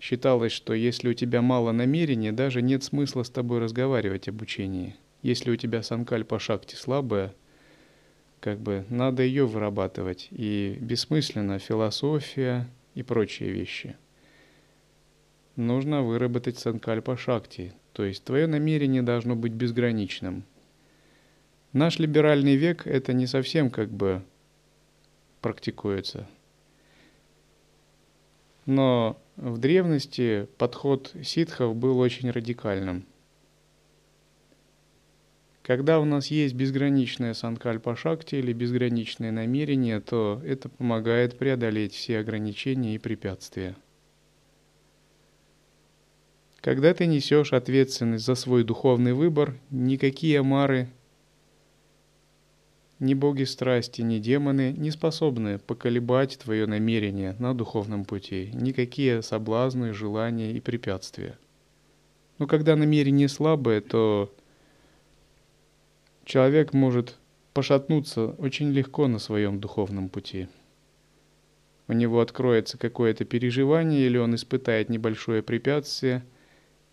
Считалось, 0.00 0.52
что 0.52 0.72
если 0.72 1.10
у 1.10 1.14
тебя 1.14 1.42
мало 1.42 1.72
намерения, 1.72 2.32
даже 2.32 2.62
нет 2.62 2.82
смысла 2.82 3.22
с 3.22 3.28
тобой 3.28 3.58
разговаривать 3.58 4.28
об 4.28 4.40
учении. 4.40 4.96
Если 5.20 5.50
у 5.50 5.56
тебя 5.56 5.82
санкальпа 5.82 6.38
шакти 6.38 6.74
слабая, 6.74 7.34
как 8.40 8.58
бы 8.58 8.86
надо 8.88 9.22
ее 9.22 9.46
вырабатывать. 9.46 10.28
И 10.30 10.78
бессмысленно 10.80 11.58
философия 11.58 12.66
и 12.94 13.02
прочие 13.02 13.50
вещи. 13.50 13.94
Нужно 15.56 16.02
выработать 16.02 16.58
санкальпа 16.58 17.18
шакти, 17.18 17.74
то 17.92 18.02
есть 18.02 18.24
твое 18.24 18.46
намерение 18.46 19.02
должно 19.02 19.36
быть 19.36 19.52
безграничным. 19.52 20.44
Наш 21.74 21.98
либеральный 21.98 22.56
век 22.56 22.86
это 22.86 23.12
не 23.12 23.26
совсем 23.26 23.70
как 23.70 23.90
бы 23.90 24.22
практикуется. 25.42 26.26
Но 28.66 29.20
в 29.36 29.58
древности 29.58 30.48
подход 30.58 31.14
ситхов 31.22 31.74
был 31.76 31.98
очень 31.98 32.30
радикальным. 32.30 33.06
Когда 35.62 36.00
у 36.00 36.04
нас 36.04 36.28
есть 36.28 36.54
безграничная 36.54 37.32
санкальпа 37.32 37.94
шакти 37.94 38.34
или 38.36 38.52
безграничное 38.52 39.30
намерение, 39.30 40.00
то 40.00 40.42
это 40.44 40.68
помогает 40.68 41.38
преодолеть 41.38 41.94
все 41.94 42.18
ограничения 42.18 42.94
и 42.94 42.98
препятствия. 42.98 43.76
Когда 46.60 46.92
ты 46.92 47.06
несешь 47.06 47.52
ответственность 47.52 48.24
за 48.24 48.34
свой 48.34 48.64
духовный 48.64 49.14
выбор, 49.14 49.58
никакие 49.70 50.42
мары, 50.42 50.88
ни 53.00 53.14
боги 53.14 53.42
страсти, 53.42 54.02
ни 54.02 54.18
демоны 54.18 54.72
не 54.76 54.90
способны 54.90 55.58
поколебать 55.58 56.38
твое 56.38 56.66
намерение 56.66 57.34
на 57.38 57.54
духовном 57.54 58.04
пути, 58.04 58.50
никакие 58.54 59.22
соблазны, 59.22 59.92
желания 59.92 60.52
и 60.52 60.60
препятствия. 60.60 61.36
Но 62.38 62.46
когда 62.46 62.76
намерение 62.76 63.28
слабое, 63.28 63.80
то 63.80 64.32
человек 66.24 66.72
может 66.72 67.16
пошатнуться 67.52 68.28
очень 68.38 68.70
легко 68.70 69.08
на 69.08 69.18
своем 69.18 69.58
духовном 69.58 70.08
пути. 70.08 70.46
У 71.88 71.92
него 71.92 72.20
откроется 72.20 72.78
какое-то 72.78 73.24
переживание 73.24 74.06
или 74.06 74.16
он 74.16 74.36
испытает 74.36 74.88
небольшое 74.88 75.42
препятствие– 75.42 76.24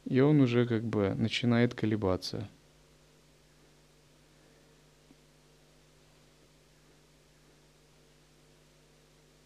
и 0.10 0.22
он 0.22 0.40
уже 0.40 0.66
как 0.66 0.84
бы 0.84 1.14
начинает 1.16 1.74
колебаться. 1.74 2.48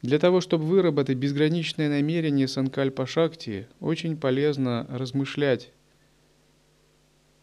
Для 0.02 0.18
того, 0.18 0.42
чтобы 0.42 0.66
выработать 0.66 1.18
безграничное 1.18 1.88
намерение 1.88 2.48
Санкальпа 2.48 3.06
Шакти, 3.06 3.68
очень 3.80 4.18
полезно 4.18 4.88
размышлять 4.90 5.72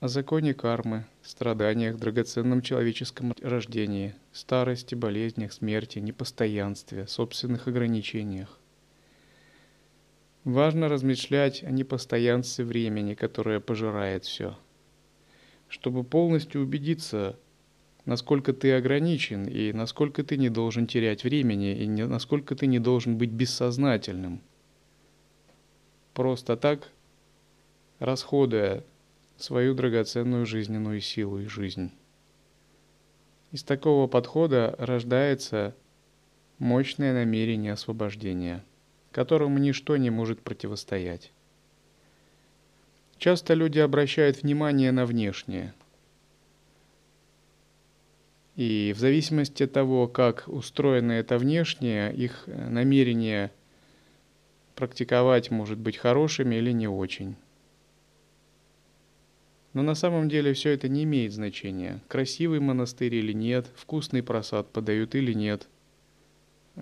о 0.01 0.09
законе 0.09 0.55
кармы, 0.55 1.07
страданиях, 1.23 1.99
драгоценном 1.99 2.63
человеческом 2.63 3.33
рождении, 3.41 4.15
старости, 4.33 4.97
болезнях, 4.97 5.53
смерти, 5.53 6.01
непостоянстве, 6.01 7.07
собственных 7.07 7.69
ограничениях. 7.69 8.59
Важно 10.43 10.89
размышлять 10.89 11.63
о 11.63 11.71
непостоянстве 11.71 12.65
времени, 12.65 13.15
которое 13.15 13.61
пожирает 13.61 14.25
все. 14.25 14.59
Чтобы 15.69 16.03
полностью 16.03 16.63
убедиться, 16.63 17.39
насколько 18.09 18.53
ты 18.53 18.73
ограничен 18.73 19.45
и 19.47 19.73
насколько 19.73 20.25
ты 20.25 20.37
не 20.37 20.49
должен 20.49 20.89
терять 20.89 21.23
времени 21.23 21.77
и 21.77 21.87
не, 21.87 22.07
насколько 22.07 22.57
ты 22.57 22.67
не 22.67 22.81
должен 22.81 23.17
быть 23.17 23.31
бессознательным. 23.31 24.41
Просто 26.15 26.57
так, 26.57 26.91
расходуя 28.01 28.83
свою 29.37 29.75
драгоценную 29.75 30.47
жизненную 30.47 31.01
силу 31.01 31.39
и 31.39 31.47
жизнь. 31.47 31.93
Из 33.53 33.63
такого 33.63 34.09
подхода 34.09 34.75
рождается 34.79 35.77
мощное 36.59 37.15
намерение 37.15 37.75
освобождения– 37.75 38.65
которому 39.13 39.59
ничто 39.59 39.97
не 39.97 40.11
может 40.11 40.41
противостоять. 40.41 41.33
Часто 43.19 43.55
люди 43.55 43.79
обращают 43.79 44.43
внимание 44.43 44.93
на 44.93 45.07
внешнее. 45.07 45.75
И 48.59 48.93
в 48.95 48.99
зависимости 48.99 49.63
от 49.63 49.73
того, 49.73 50.07
как 50.07 50.45
устроено 50.47 51.13
это 51.13 51.39
внешнее, 51.39 52.13
их 52.13 52.45
намерение 52.47 53.51
практиковать 54.75 55.51
может 55.51 55.79
быть 55.79 55.97
хорошими 55.97 56.57
или 56.57 56.73
не 56.73 56.89
очень. 56.89 57.37
Но 59.73 59.83
на 59.83 59.95
самом 59.95 60.29
деле 60.29 60.53
все 60.53 60.71
это 60.71 60.89
не 60.89 61.05
имеет 61.05 61.33
значения. 61.33 62.03
Красивый 62.09 62.61
монастырь 62.61 63.15
или 63.15 63.33
нет, 63.33 63.67
вкусный 63.75 64.23
просад 64.23 64.71
подают 64.71 65.15
или 65.15 65.33
нет– 65.33 65.67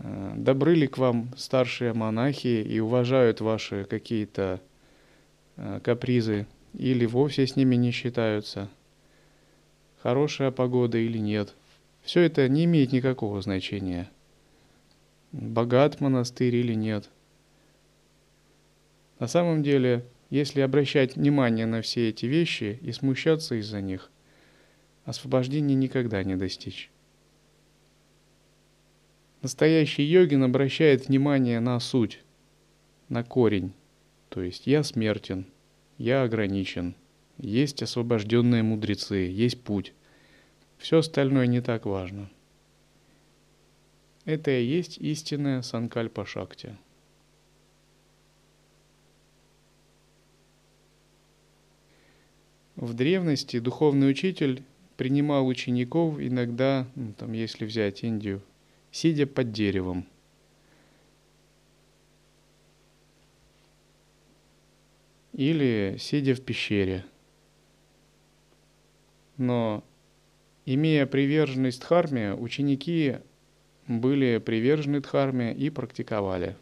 Э, 0.02 0.32
добры 0.36 0.74
ли 0.74 0.86
к 0.86 0.98
вам 0.98 1.30
старшие 1.36 1.92
монахи 1.92 2.62
и 2.62 2.80
уважают 2.80 3.40
ваши 3.40 3.84
какие-то 3.84 4.60
э, 5.56 5.80
капризы, 5.82 6.46
или 6.74 7.06
вовсе 7.06 7.46
с 7.46 7.56
ними 7.56 7.76
не 7.76 7.90
считаются? 7.90 8.68
Хорошая 10.02 10.50
погода 10.50 10.98
или 10.98 11.18
нет? 11.18 11.54
Все 12.06 12.20
это 12.20 12.48
не 12.48 12.66
имеет 12.66 12.92
никакого 12.92 13.42
значения. 13.42 14.08
Богат 15.32 16.00
монастырь 16.00 16.54
или 16.54 16.72
нет? 16.72 17.10
На 19.18 19.26
самом 19.26 19.64
деле, 19.64 20.06
если 20.30 20.60
обращать 20.60 21.16
внимание 21.16 21.66
на 21.66 21.82
все 21.82 22.10
эти 22.10 22.26
вещи 22.26 22.78
и 22.80 22.92
смущаться 22.92 23.56
из-за 23.56 23.80
них, 23.80 24.12
освобождения 25.04 25.74
никогда 25.74 26.22
не 26.22 26.36
достичь. 26.36 26.92
Настоящий 29.42 30.04
йогин 30.04 30.44
обращает 30.44 31.08
внимание 31.08 31.58
на 31.58 31.80
суть, 31.80 32.22
на 33.08 33.24
корень. 33.24 33.72
То 34.28 34.42
есть 34.42 34.68
я 34.68 34.84
смертен, 34.84 35.44
я 35.98 36.22
ограничен, 36.22 36.94
есть 37.36 37.82
освобожденные 37.82 38.62
мудрецы, 38.62 39.28
есть 39.28 39.60
путь. 39.60 39.92
Все 40.78 40.98
остальное 40.98 41.46
не 41.46 41.60
так 41.60 41.86
важно. 41.86 42.30
Это 44.24 44.50
и 44.50 44.64
есть 44.64 44.98
истинная 44.98 45.62
санкальпа 45.62 46.26
шакти. 46.26 46.76
В 52.76 52.92
древности 52.92 53.58
духовный 53.58 54.10
учитель 54.10 54.62
принимал 54.96 55.46
учеников 55.46 56.20
иногда, 56.20 56.86
ну, 56.94 57.12
там, 57.14 57.32
если 57.32 57.64
взять 57.64 58.02
Индию, 58.02 58.42
сидя 58.90 59.26
под 59.26 59.52
деревом. 59.52 60.06
Или 65.32 65.96
сидя 65.98 66.34
в 66.34 66.40
пещере. 66.40 67.04
Но, 69.36 69.84
имея 70.66 71.06
приверженность 71.06 71.80
дхарме, 71.80 72.34
ученики 72.34 73.16
были 73.88 74.38
привержены 74.38 75.00
дхарме 75.00 75.54
и 75.54 75.70
практиковали. 75.70 76.56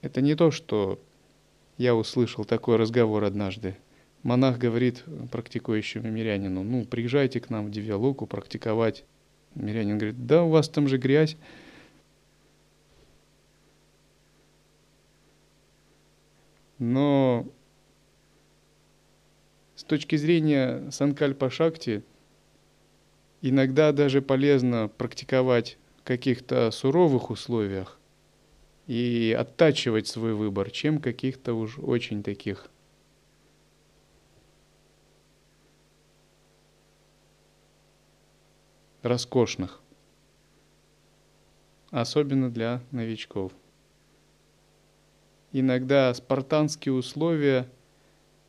Это 0.00 0.20
не 0.20 0.34
то, 0.34 0.50
что 0.50 0.98
я 1.78 1.94
услышал 1.94 2.44
такой 2.44 2.76
разговор 2.76 3.22
однажды. 3.22 3.76
Монах 4.24 4.58
говорит 4.58 5.04
практикующему 5.30 6.10
мирянину, 6.10 6.64
ну, 6.64 6.84
приезжайте 6.84 7.40
к 7.40 7.50
нам 7.50 7.66
в 7.66 7.70
Дивьялуку 7.70 8.26
практиковать 8.26 9.04
Мирянин 9.54 9.98
говорит, 9.98 10.26
да, 10.26 10.44
у 10.44 10.50
вас 10.50 10.68
там 10.68 10.88
же 10.88 10.96
грязь. 10.98 11.36
Но 16.78 17.46
с 19.82 19.84
точки 19.84 20.14
зрения 20.14 20.88
Санкальпа 20.92 21.50
Шакти, 21.50 22.04
иногда 23.40 23.90
даже 23.90 24.22
полезно 24.22 24.86
практиковать 24.86 25.76
в 25.96 26.04
каких-то 26.04 26.70
суровых 26.70 27.30
условиях 27.30 27.98
и 28.86 29.36
оттачивать 29.36 30.06
свой 30.06 30.34
выбор, 30.34 30.70
чем 30.70 31.00
каких-то 31.00 31.54
уж 31.54 31.80
очень 31.80 32.22
таких 32.22 32.70
роскошных, 39.02 39.80
особенно 41.90 42.52
для 42.52 42.82
новичков. 42.92 43.50
Иногда 45.50 46.14
спартанские 46.14 46.92
условия 46.92 47.68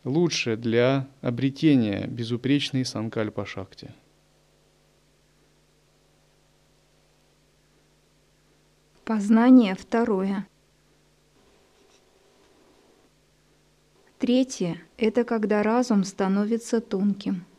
лучше 0.04 0.58
для 0.58 1.08
обретения 1.22 2.08
безупречной 2.08 2.86
санкальпа 2.86 3.46
шакти. 3.46 3.92
Познание 9.06 9.76
второе. 9.76 10.48
Третье– 14.20 14.82
это 14.98 15.26
когда 15.26 15.62
разум 15.64 16.04
становится 16.04 16.80
тонким– 16.80 17.46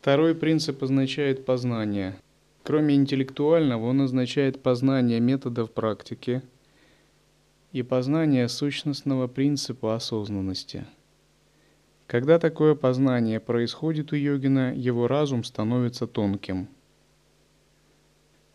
Второй 0.00 0.36
принцип 0.36 0.82
означает 0.82 1.44
познание. 1.44 2.16
Кроме 2.62 2.94
интеллектуального, 2.94 3.86
он 3.86 4.00
означает 4.00 4.62
познание 4.62 5.18
методов 5.18 5.72
практики 5.72 6.40
и 7.72 7.82
познание 7.82 8.48
сущностного 8.48 9.26
принципа 9.26 9.94
осознанности. 9.94 10.86
Когда 12.06 12.38
такое 12.38 12.74
познание 12.74 13.40
происходит 13.40 14.12
у 14.12 14.16
йогина, 14.16 14.74
его 14.74 15.06
разум 15.06 15.44
становится 15.44 16.06
тонким. 16.06 16.68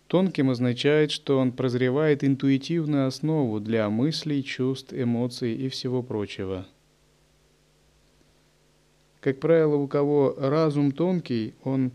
Тонким 0.08 0.50
означает, 0.50 1.12
что 1.12 1.40
он 1.40 1.52
прозревает 1.52 2.24
интуитивную 2.24 3.08
основу 3.08 3.60
для 3.60 3.90
мыслей, 3.90 4.44
чувств, 4.44 4.94
эмоций 4.94 5.56
и 5.56 5.70
всего 5.70 6.04
прочего– 6.04 6.68
как 9.24 9.40
правило, 9.40 9.78
у 9.78 9.88
кого 9.88 10.36
разум 10.38 10.92
тонкий, 10.92 11.54
он 11.64 11.94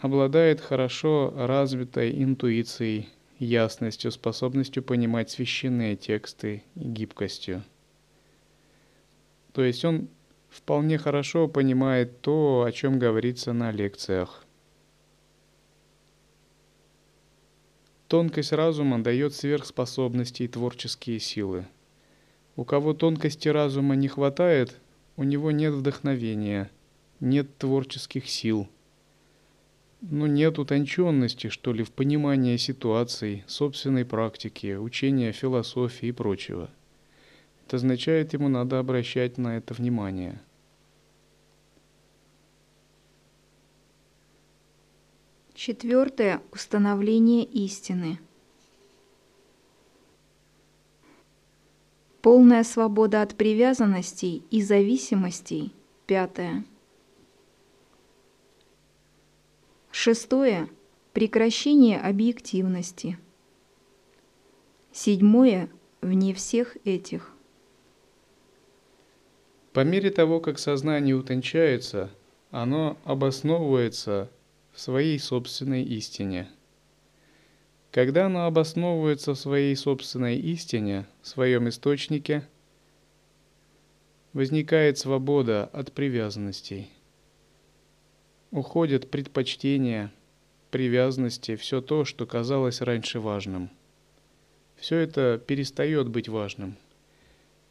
обладает 0.00 0.60
хорошо 0.60 1.32
развитой 1.36 2.20
интуицией 2.20 3.08
ясностью, 3.44 4.10
способностью 4.10 4.82
понимать 4.82 5.30
священные 5.30 5.96
тексты 5.96 6.62
и 6.74 6.84
гибкостью. 6.84 7.62
То 9.52 9.62
есть 9.62 9.84
он 9.84 10.08
вполне 10.48 10.98
хорошо 10.98 11.48
понимает 11.48 12.20
то, 12.20 12.64
о 12.66 12.72
чем 12.72 12.98
говорится 12.98 13.52
на 13.52 13.70
лекциях. 13.70 14.44
Тонкость 18.08 18.52
разума 18.52 19.02
дает 19.02 19.34
сверхспособности 19.34 20.42
и 20.42 20.48
творческие 20.48 21.18
силы. 21.18 21.66
У 22.56 22.64
кого 22.64 22.92
тонкости 22.92 23.48
разума 23.48 23.96
не 23.96 24.08
хватает, 24.08 24.78
у 25.16 25.24
него 25.24 25.50
нет 25.50 25.72
вдохновения, 25.72 26.70
нет 27.20 27.56
творческих 27.56 28.28
сил. 28.28 28.68
Но 30.02 30.26
нет 30.26 30.58
утонченности, 30.58 31.48
что 31.48 31.72
ли, 31.72 31.84
в 31.84 31.92
понимании 31.92 32.56
ситуаций, 32.56 33.44
собственной 33.46 34.04
практики, 34.04 34.74
учения 34.74 35.30
философии 35.30 36.08
и 36.08 36.12
прочего. 36.12 36.70
Это 37.64 37.76
означает, 37.76 38.32
ему 38.32 38.48
надо 38.48 38.80
обращать 38.80 39.38
на 39.38 39.56
это 39.56 39.74
внимание. 39.74 40.40
Четвертое. 45.54 46.42
Установление 46.50 47.44
истины. 47.44 48.18
Полная 52.20 52.64
свобода 52.64 53.22
от 53.22 53.36
привязанностей 53.36 54.42
и 54.50 54.62
зависимостей. 54.62 55.72
Пятое. 56.06 56.64
Шестое. 59.92 60.68
Прекращение 61.12 62.00
объективности. 62.00 63.18
Седьмое. 64.90 65.68
Вне 66.00 66.34
всех 66.34 66.76
этих. 66.84 67.30
По 69.72 69.84
мере 69.84 70.10
того, 70.10 70.40
как 70.40 70.58
сознание 70.58 71.14
утончается, 71.14 72.10
оно 72.50 72.98
обосновывается 73.04 74.28
в 74.72 74.80
своей 74.80 75.18
собственной 75.20 75.84
истине– 75.84 76.50
когда 77.92 78.26
оно 78.26 78.46
обосновывается 78.46 79.34
в 79.34 79.38
своей 79.38 79.76
собственной 79.76 80.38
истине, 80.38 81.06
в 81.20 81.28
своем 81.28 81.68
источнике, 81.68 82.48
возникает 84.32 84.96
свобода 84.96 85.66
от 85.74 85.92
привязанностей. 85.92 86.88
Уходят 88.52 89.10
предпочтения, 89.10 90.12
привязанности, 90.70 91.56
все 91.56 91.80
то, 91.80 92.04
что 92.04 92.26
казалось 92.26 92.82
раньше 92.82 93.18
важным. 93.18 93.70
Все 94.76 94.98
это 94.98 95.42
перестает 95.44 96.10
быть 96.10 96.28
важным. 96.28 96.76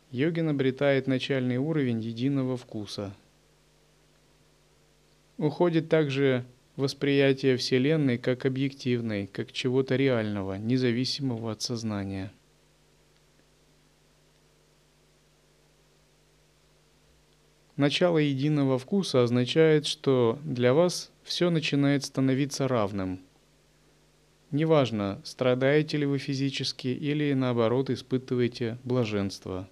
Йогин 0.10 0.50
обретает 0.50 1.06
начальный 1.06 1.58
уровень 1.58 2.00
единого 2.00 2.58
вкуса. 2.58 3.16
Уходит 5.38 5.88
также 5.88 6.46
восприятие 6.76 7.58
Вселенной 7.58 8.18
как 8.18 8.48
объективной, 8.48 9.28
как 9.28 9.52
чего-то 9.52 9.96
реального, 9.96 10.56
независимого 10.56 11.52
от 11.52 11.62
сознания. 11.62 12.32
Начало 17.78 18.18
единого 18.18 18.78
вкуса 18.78 19.24
означает, 19.24 19.86
что 19.86 20.38
для 20.44 20.74
вас 20.74 21.10
все 21.24 21.50
начинает 21.50 22.04
становиться 22.04 22.68
равным. 22.68 23.20
Неважно, 24.52 25.22
страдаете 25.24 25.98
ли 25.98 26.06
вы 26.06 26.18
физически 26.18 26.90
или 26.90 27.32
наоборот 27.34 27.90
испытываете 27.90 28.78
блаженство. 28.84 29.70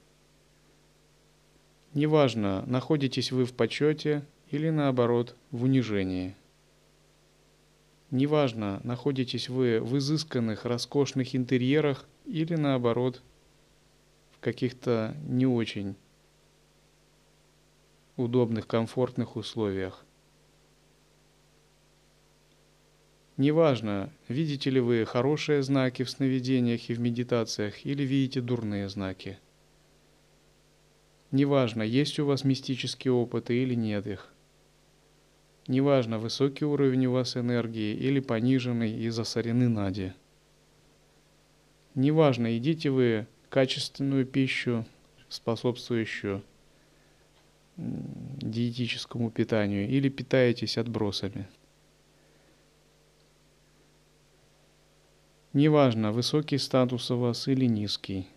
Неважно, 1.94 2.64
находитесь 2.66 3.34
вы 3.34 3.44
в 3.46 3.54
почете 3.54 4.24
или 4.50 4.70
наоборот 4.70 5.36
в 5.52 5.66
унижении. 5.66 6.36
Неважно, 8.12 8.80
находитесь 8.84 9.50
вы 9.50 9.82
в 9.82 9.98
изысканных, 9.98 10.64
роскошных 10.64 11.36
интерьерах 11.36 12.08
или 12.26 12.56
наоборот 12.56 13.22
в 14.32 14.40
каких-то 14.40 15.16
не 15.28 15.46
очень 15.46 15.96
удобных, 18.20 18.68
комфортных 18.68 19.36
условиях. 19.36 20.06
Неважно, 23.38 24.12
видите 24.28 24.70
ли 24.70 24.80
вы 24.80 25.06
хорошие 25.06 25.64
знаки 25.64 26.04
в 26.04 26.10
сновидениях 26.10 26.90
и 26.90 26.94
в 26.94 27.00
медитациях 27.00 27.86
или 27.86 28.04
видите 28.04 28.42
дурные 28.42 28.90
знаки. 28.90 29.40
Неважно, 31.32 31.84
есть 31.84 32.20
у 32.20 32.26
вас 32.26 32.44
мистические 32.44 33.14
опыты 33.14 33.62
или 33.62 33.76
нет 33.76 34.08
их– 34.08 34.34
Неважно, 35.70 36.18
высокий 36.18 36.66
уровень 36.66 37.06
у 37.06 37.12
вас 37.12 37.38
энергии 37.38 37.94
или 37.94 38.20
пониженный 38.20 38.92
из-за 39.06 39.24
сорены 39.24 39.70
нади. 39.70 40.14
Неважно, 41.94 42.48
едите 42.48 42.90
вы 42.90 43.28
качественную 43.50 44.26
пищу, 44.26 44.84
способствующую 45.28 46.42
диетическому 47.80 49.32
питанию, 49.32 49.88
или 49.88 50.10
питаетесь 50.10 50.78
отбросами. 50.78 51.48
Неважно, 55.54 56.12
высокий 56.12 56.58
статус 56.58 57.10
у 57.12 57.18
вас 57.18 57.48
или 57.48 57.66
низкий. 57.66 58.28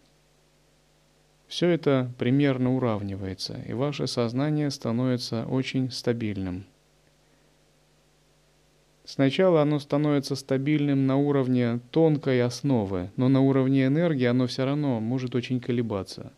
Все 1.47 1.69
это 1.69 2.11
примерно 2.19 2.75
уравнивается, 2.75 3.61
и 3.69 3.75
ваше 3.75 4.07
сознание 4.07 4.71
становится 4.71 5.45
очень 5.45 5.91
стабильным– 5.91 6.65
Сначала 9.05 9.63
оно 9.63 9.79
становится 9.81 10.37
стабильным 10.37 11.07
на 11.07 11.17
уровне 11.17 11.81
тонкой 11.91 12.43
основы, 12.43 13.11
но 13.17 13.29
на 13.29 13.41
уровне 13.41 13.87
энергии 13.87 14.25
оно 14.25 14.47
все 14.47 14.65
равно 14.65 15.01
может 15.01 15.35
очень 15.35 15.61
колебаться. 15.61 16.33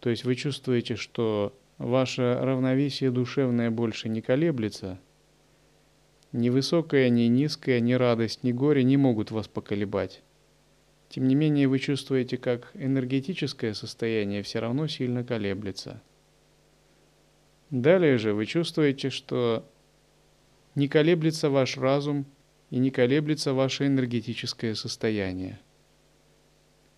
То 0.00 0.10
есть 0.10 0.24
вы 0.24 0.34
чувствуете, 0.34 0.96
что 0.96 1.56
ваше 1.78 2.38
равновесие 2.40 3.10
душевное 3.10 3.70
больше 3.70 4.08
не 4.08 4.20
колеблется, 4.22 4.98
ни 6.32 6.50
высокая, 6.50 7.08
ни 7.08 7.22
низкая, 7.22 7.80
ни 7.80 7.94
радость, 7.94 8.42
ни 8.42 8.52
горе 8.52 8.84
не 8.84 8.96
могут 8.96 9.30
вас 9.30 9.48
поколебать. 9.48 10.22
Тем 11.08 11.28
не 11.28 11.34
менее, 11.34 11.68
вы 11.68 11.78
чувствуете, 11.78 12.36
как 12.36 12.70
энергетическое 12.74 13.74
состояние 13.74 14.42
все 14.42 14.58
равно 14.58 14.86
сильно 14.88 15.24
колеблется. 15.24 16.02
Далее 17.70 18.18
же 18.18 18.34
вы 18.34 18.46
чувствуете, 18.46 19.10
что 19.10 19.68
не 20.74 20.88
колеблется 20.88 21.48
ваш 21.48 21.78
разум 21.78 22.26
и 22.70 22.78
не 22.78 22.90
колеблется 22.90 23.54
ваше 23.54 23.86
энергетическое 23.86 24.74
состояние. 24.74 25.58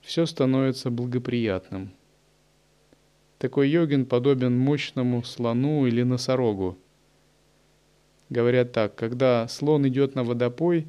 Все 0.00 0.26
становится 0.26 0.90
благоприятным. 0.90 1.92
Такой 3.38 3.68
йогин 3.68 4.07
подобен 4.07 4.59
мощному 4.59 5.22
слону 5.22 5.87
или 5.87 6.03
носорогу. 6.03 6.77
Говорят 8.31 8.72
так, 8.72 8.94
когда 8.94 9.46
слон 9.48 9.87
идет 9.88 10.14
на 10.14 10.24
водопой, 10.24 10.87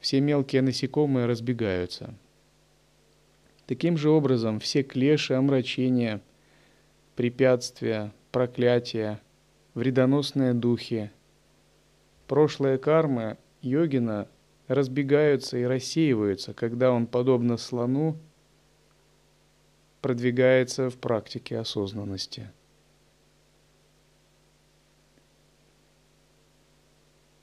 все 0.00 0.20
мелкие 0.20 0.62
насекомые 0.62 1.26
разбегаются. 1.26 2.14
Таким 3.66 3.96
же 3.96 4.10
образом 4.10 4.58
все 4.58 4.82
клеши, 4.82 5.34
омрачения, 5.34 6.20
препятствия, 7.14 8.12
проклятия, 8.32 9.20
вредоносные 9.74 10.54
духи– 10.54 11.10
Прошлые 12.32 12.78
кармы 12.78 13.36
йогина 13.60 14.26
разбегаются 14.66 15.58
и 15.58 15.64
рассеиваются, 15.64 16.54
когда 16.54 16.90
он, 16.90 17.06
подобно 17.06 17.58
слону, 17.58 18.16
продвигается 20.02 20.90
в 20.90 20.98
практике 20.98 21.58
осознанности. 21.58 22.50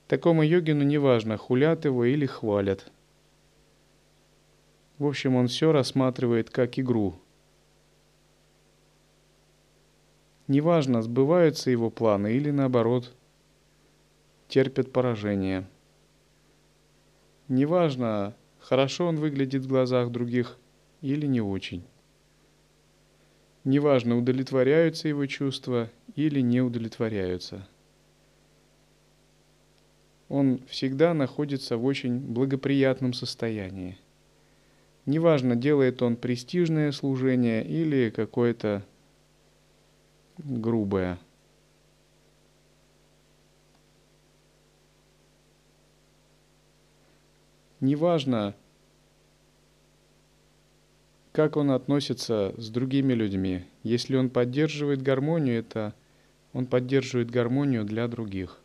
Такому 0.06 0.42
йогину 0.42 0.84
неважно, 0.84 1.36
хулят 1.36 1.84
его 1.84 2.04
или 2.04 2.26
хвалят. 2.26 2.92
В 4.98 5.06
общем, 5.06 5.34
он 5.34 5.48
все 5.48 5.72
рассматривает 5.72 6.50
как 6.50 6.78
игру. 6.78 7.16
Неважно, 10.46 11.02
сбываются 11.02 11.70
его 11.70 11.90
планы 11.90 12.34
или 12.34 12.50
наоборот– 12.52 13.12
терпит 14.50 14.92
поражение. 14.92 15.66
Неважно, 17.48 18.34
хорошо 18.58 19.06
он 19.06 19.16
выглядит 19.16 19.62
в 19.62 19.68
глазах 19.68 20.10
других 20.10 20.58
или 21.00 21.26
не 21.26 21.40
очень. 21.40 21.84
Неважно, 23.70 24.18
удовлетворяются 24.18 25.06
его 25.06 25.26
чувства 25.26 25.88
или 26.16 26.40
не 26.40 26.60
удовлетворяются. 26.60 27.68
он 30.28 30.60
всегда 30.66 31.14
находится 31.14 31.76
в 31.76 31.84
очень 31.84 32.18
благоприятном 32.18 33.12
состоянии. 33.12 33.96
Неважно, 35.06 35.54
делает 35.54 36.02
он 36.02 36.16
престижное 36.16 36.90
служение 36.90 37.64
или 37.64 38.10
какое-то 38.10 38.84
грубое. 40.38 41.20
Неважно, 47.78 48.56
как 51.32 51.56
он 51.56 51.70
относится 51.70 52.54
с 52.56 52.70
другими 52.70 53.12
людьми. 53.12 53.64
Если 53.82 54.16
он 54.16 54.30
поддерживает 54.30 55.02
гармонию, 55.02 55.58
это 55.58 55.94
он 56.52 56.66
поддерживает 56.66 57.30
гармонию 57.30 57.84
для 57.84 58.08
других. 58.08 58.60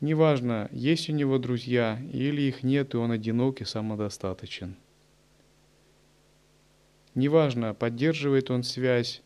Неважно, 0.00 0.68
есть 0.72 1.08
у 1.10 1.12
него 1.12 1.38
друзья 1.38 2.00
или 2.12 2.42
их 2.42 2.64
нет, 2.64 2.94
и 2.94 2.96
он 2.96 3.12
одинок 3.12 3.60
и 3.60 3.64
самодостаточен. 3.64 4.76
Неважно, 7.14 7.74
поддерживает 7.74 8.50
он 8.50 8.62
связь 8.62 9.22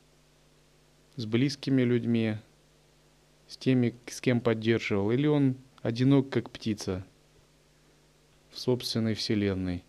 с 1.15 1.25
близкими 1.25 1.83
людьми, 1.83 2.37
с 3.47 3.57
теми, 3.57 3.95
с 4.07 4.21
кем 4.21 4.41
поддерживал, 4.41 5.13
или 5.13 5.29
он 5.29 5.57
одинок, 5.83 6.29
как 6.29 6.51
птица 6.51 7.07
собственной 8.57 9.15
вселенной. 9.15 9.85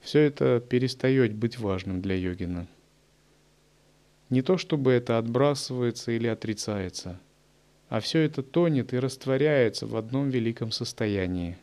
Все 0.00 0.20
это 0.20 0.60
перестает 0.60 1.34
быть 1.34 1.58
важным 1.58 2.00
для 2.00 2.14
йогина. 2.14 2.66
Не 4.30 4.42
то 4.42 4.58
чтобы 4.58 4.92
это 4.92 5.18
отбрасывается 5.18 6.12
или 6.12 6.26
отрицается– 6.26 7.20
а 7.94 8.00
все 8.00 8.20
это 8.20 8.42
тонет 8.42 8.92
и 8.92 8.98
растворяется 8.98 9.86
в 9.86 9.96
одном 9.96 10.28
великом 10.28 10.72
состоянии. 10.72 11.56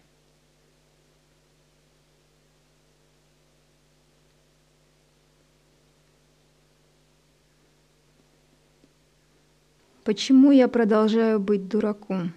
Почему 10.06 10.52
я 10.52 10.70
продолжаю 10.70 11.40
быть 11.40 11.68
дураком? 11.68 12.34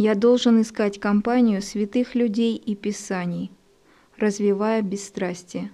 Я 0.00 0.14
должен 0.14 0.62
искать 0.62 1.00
компанию 1.00 1.60
святых 1.60 2.14
людей 2.14 2.54
и 2.54 2.76
писаний, 2.76 3.50
развивая 4.16 4.80
бесстрастие. 4.80 5.72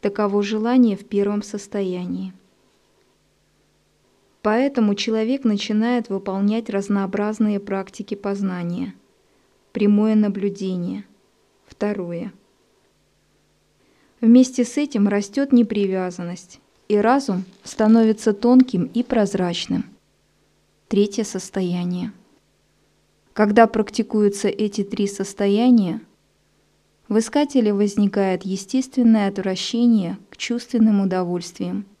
Таково 0.00 0.42
желание 0.42 0.96
в 0.96 1.04
первом 1.04 1.42
состоянии. 1.42 2.32
Поэтому 4.40 4.94
человек 4.94 5.44
начинает 5.44 6.08
выполнять 6.08 6.70
разнообразные 6.70 7.60
практики 7.60 8.14
познания. 8.14 8.94
Прямое 9.72 10.14
наблюдение. 10.14 11.04
Второе. 11.66 12.32
Вместе 14.22 14.64
с 14.64 14.78
этим 14.78 15.06
растет 15.06 15.52
непривязанность, 15.52 16.60
и 16.88 16.96
разум 16.96 17.44
становится 17.62 18.32
тонким 18.32 18.84
и 18.84 19.02
прозрачным. 19.02 19.84
Третье 20.88 21.24
состояние. 21.24 22.14
Когда 23.38 23.68
практикуются 23.68 24.48
эти 24.48 24.82
три 24.82 25.06
состояния, 25.06 26.00
в 27.08 27.20
искателе 27.20 27.72
возникает 27.72 28.42
естественное 28.42 29.28
отвращение 29.28 30.18
к 30.28 30.36
чувственным 30.36 31.00
удовольствиям– 31.00 31.86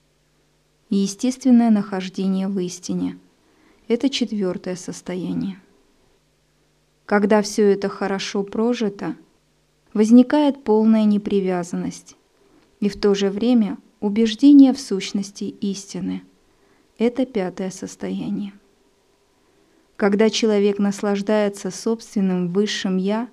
и 0.90 0.96
естественное 0.96 1.70
нахождение 1.70 2.48
в 2.48 2.58
истине. 2.58 3.18
Это 3.86 4.10
четвертое 4.10 4.74
состояние. 4.74 5.60
Когда 7.06 7.40
все 7.42 7.70
это 7.72 7.88
хорошо 7.88 8.42
прожито, 8.42 9.14
возникает 9.94 10.64
полная 10.64 11.04
непривязанность 11.04 12.16
и 12.80 12.88
в 12.88 13.00
то 13.00 13.14
же 13.14 13.30
время 13.30 13.78
убеждение 14.00 14.72
в 14.72 14.80
сущности 14.80 15.44
истины. 15.44 16.22
Это 16.98 17.26
пятое 17.26 17.70
состояние. 17.70 18.52
Когда 19.98 20.30
человек 20.30 20.78
наслаждается 20.78 21.72
собственным 21.72 22.52
высшим 22.52 22.98
«я», 22.98 23.28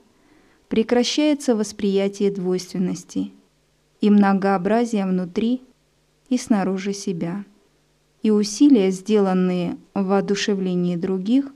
прекращается 0.68 1.56
восприятие 1.56 2.32
двойственности 2.32 3.32
и 4.02 4.10
многообразия 4.10 5.06
внутри 5.06 5.62
и 6.28 6.40
снаружи 6.40 6.92
себя. 6.92 7.46
И 8.24 8.32
усилия, 8.32 8.90
сделанные 8.90 9.78
в 9.94 10.06
воодушевлении 10.06 10.96
других, 10.96 11.54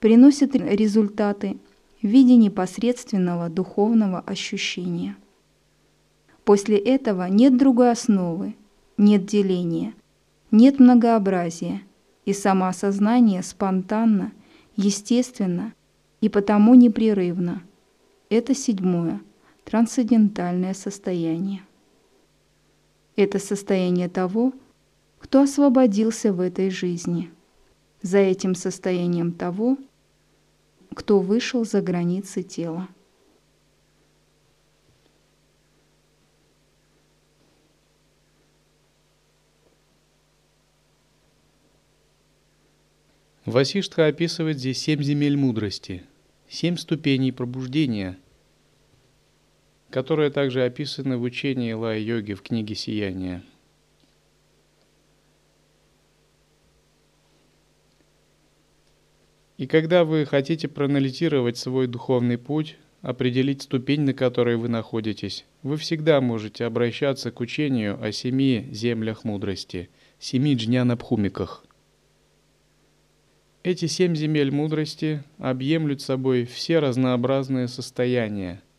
приносят 0.00 0.54
результаты 0.54 1.56
в 2.02 2.06
виде 2.06 2.36
непосредственного 2.36 3.48
духовного 3.48 4.20
ощущения. 4.20 5.16
После 6.44 6.76
этого 6.76 7.26
нет 7.28 7.56
другой 7.56 7.90
основы, 7.90 8.54
нет 8.98 9.24
деления, 9.24 9.94
нет 10.50 10.78
многообразия, 10.78 11.80
и 12.26 12.34
самоосознание 12.34 13.42
спонтанно, 13.42 14.32
естественно 14.76 15.74
и 16.20 16.28
потому 16.28 16.74
непрерывно. 16.74 17.62
Это 18.30 18.54
седьмое, 18.54 19.20
трансцендентальное 19.64 20.74
состояние. 20.74 21.62
Это 23.16 23.38
состояние 23.38 24.08
того, 24.08 24.52
кто 25.18 25.42
освободился 25.42 26.32
в 26.32 26.40
этой 26.40 26.70
жизни. 26.70 27.30
За 28.00 28.18
этим 28.18 28.54
состоянием 28.54 29.32
того, 29.32 29.76
кто 30.94 31.20
вышел 31.20 31.64
за 31.64 31.80
границы 31.80 32.42
тела. 32.42 32.88
Васиштха 43.44 44.06
описывает 44.06 44.58
здесь 44.58 44.78
семь 44.78 45.02
земель 45.02 45.36
мудрости, 45.36 46.02
семь 46.48 46.76
ступеней 46.76 47.32
пробуждения– 47.32 48.18
которые 49.92 50.30
также 50.30 50.64
описаны 50.64 51.18
в 51.18 51.22
учении 51.22 51.72
Лая-йоги 51.72 52.32
в 52.32 52.42
книге 52.42 52.74
«Сияние». 52.74 53.42
И 59.58 59.66
когда 59.66 60.04
вы 60.04 60.24
хотите 60.24 60.66
проанализировать 60.66 61.56
свой 61.56 61.86
духовный 61.86 62.38
путь, 62.38 62.78
определить 63.02 63.62
ступень, 63.62 64.00
на 64.00 64.14
которой 64.14 64.56
вы 64.56 64.68
находитесь, 64.68 65.44
вы 65.62 65.76
всегда 65.76 66.20
можете 66.20 66.64
обращаться 66.64 67.30
к 67.30 67.38
учению 67.38 68.02
о 68.02 68.10
семи 68.12 68.66
землях 68.72 69.24
мудрости, 69.24 69.90
семи 70.18 70.54
джнянабхумиках. 70.54 71.64
Эти 73.62 73.86
семь 73.86 74.16
земель 74.16 74.50
мудрости 74.50 75.22
объемлют 75.38 76.02
собой 76.02 76.44
все 76.44 76.78
разнообразные 76.78 77.68
состояния– 77.68 78.62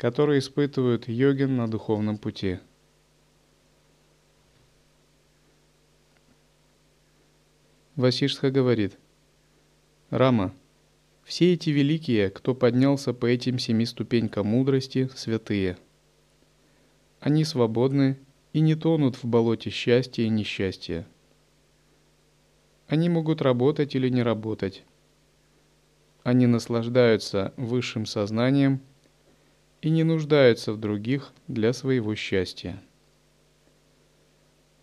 которые 0.00 0.38
испытывают 0.38 1.10
йогин 1.10 1.58
на 1.58 1.68
духовном 1.68 2.16
пути. 2.16 2.58
Васиштха 7.96 8.50
говорит, 8.50 8.98
Рама, 10.08 10.54
все 11.22 11.52
эти 11.52 11.68
великие, 11.68 12.30
кто 12.30 12.54
поднялся 12.54 13.12
по 13.12 13.26
этим 13.26 13.58
семи 13.58 13.84
ступенькам 13.84 14.46
мудрости, 14.46 15.10
святые. 15.14 15.76
Они 17.20 17.44
свободны 17.44 18.18
и 18.54 18.60
не 18.60 18.76
тонут 18.76 19.16
в 19.16 19.26
болоте 19.26 19.68
счастья 19.68 20.22
и 20.22 20.30
несчастья. 20.30 21.06
Они 22.90 23.08
могут 23.08 23.40
работать 23.40 23.94
или 23.94 24.10
не 24.10 24.22
работать. 24.22 24.84
Они 26.24 26.46
наслаждаются 26.46 27.54
высшим 27.56 28.04
сознанием– 28.04 28.82
и 29.82 29.90
не 29.90 30.04
нуждаются 30.04 30.72
в 30.72 30.78
других 30.78 31.32
для 31.48 31.72
своего 31.72 32.14
счастья. 32.14 32.80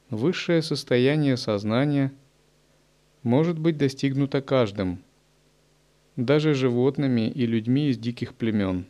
Высшее 0.10 0.62
состояние 0.62 1.38
сознания 1.38 2.14
может 3.24 3.60
быть 3.60 3.78
достигнуто 3.78 4.42
каждым, 4.42 5.04
даже 6.16 6.54
животными 6.54 7.30
и 7.30 7.46
людьми 7.46 7.90
из 7.90 7.98
диких 7.98 8.34
племен, 8.34 8.86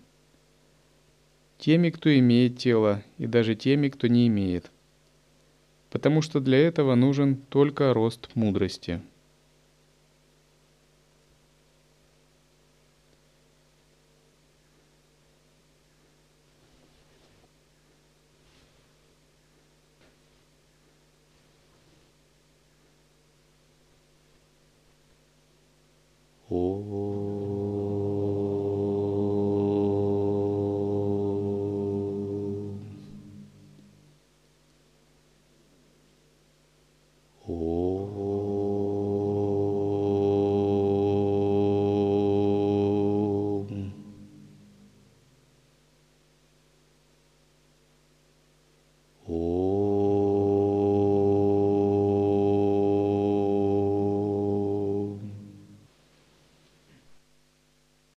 теми, 1.57 1.89
кто 1.89 2.15
имеет 2.17 2.57
тело, 2.57 3.03
и 3.17 3.25
даже 3.25 3.55
теми, 3.55 3.89
кто 3.89 4.07
не 4.07 4.27
имеет, 4.27 4.71
потому 5.89 6.21
что 6.21 6.39
для 6.39 6.57
этого 6.59 6.95
нужен 6.95 7.35
только 7.49 7.93
рост 7.93 8.29
мудрости– 8.35 9.01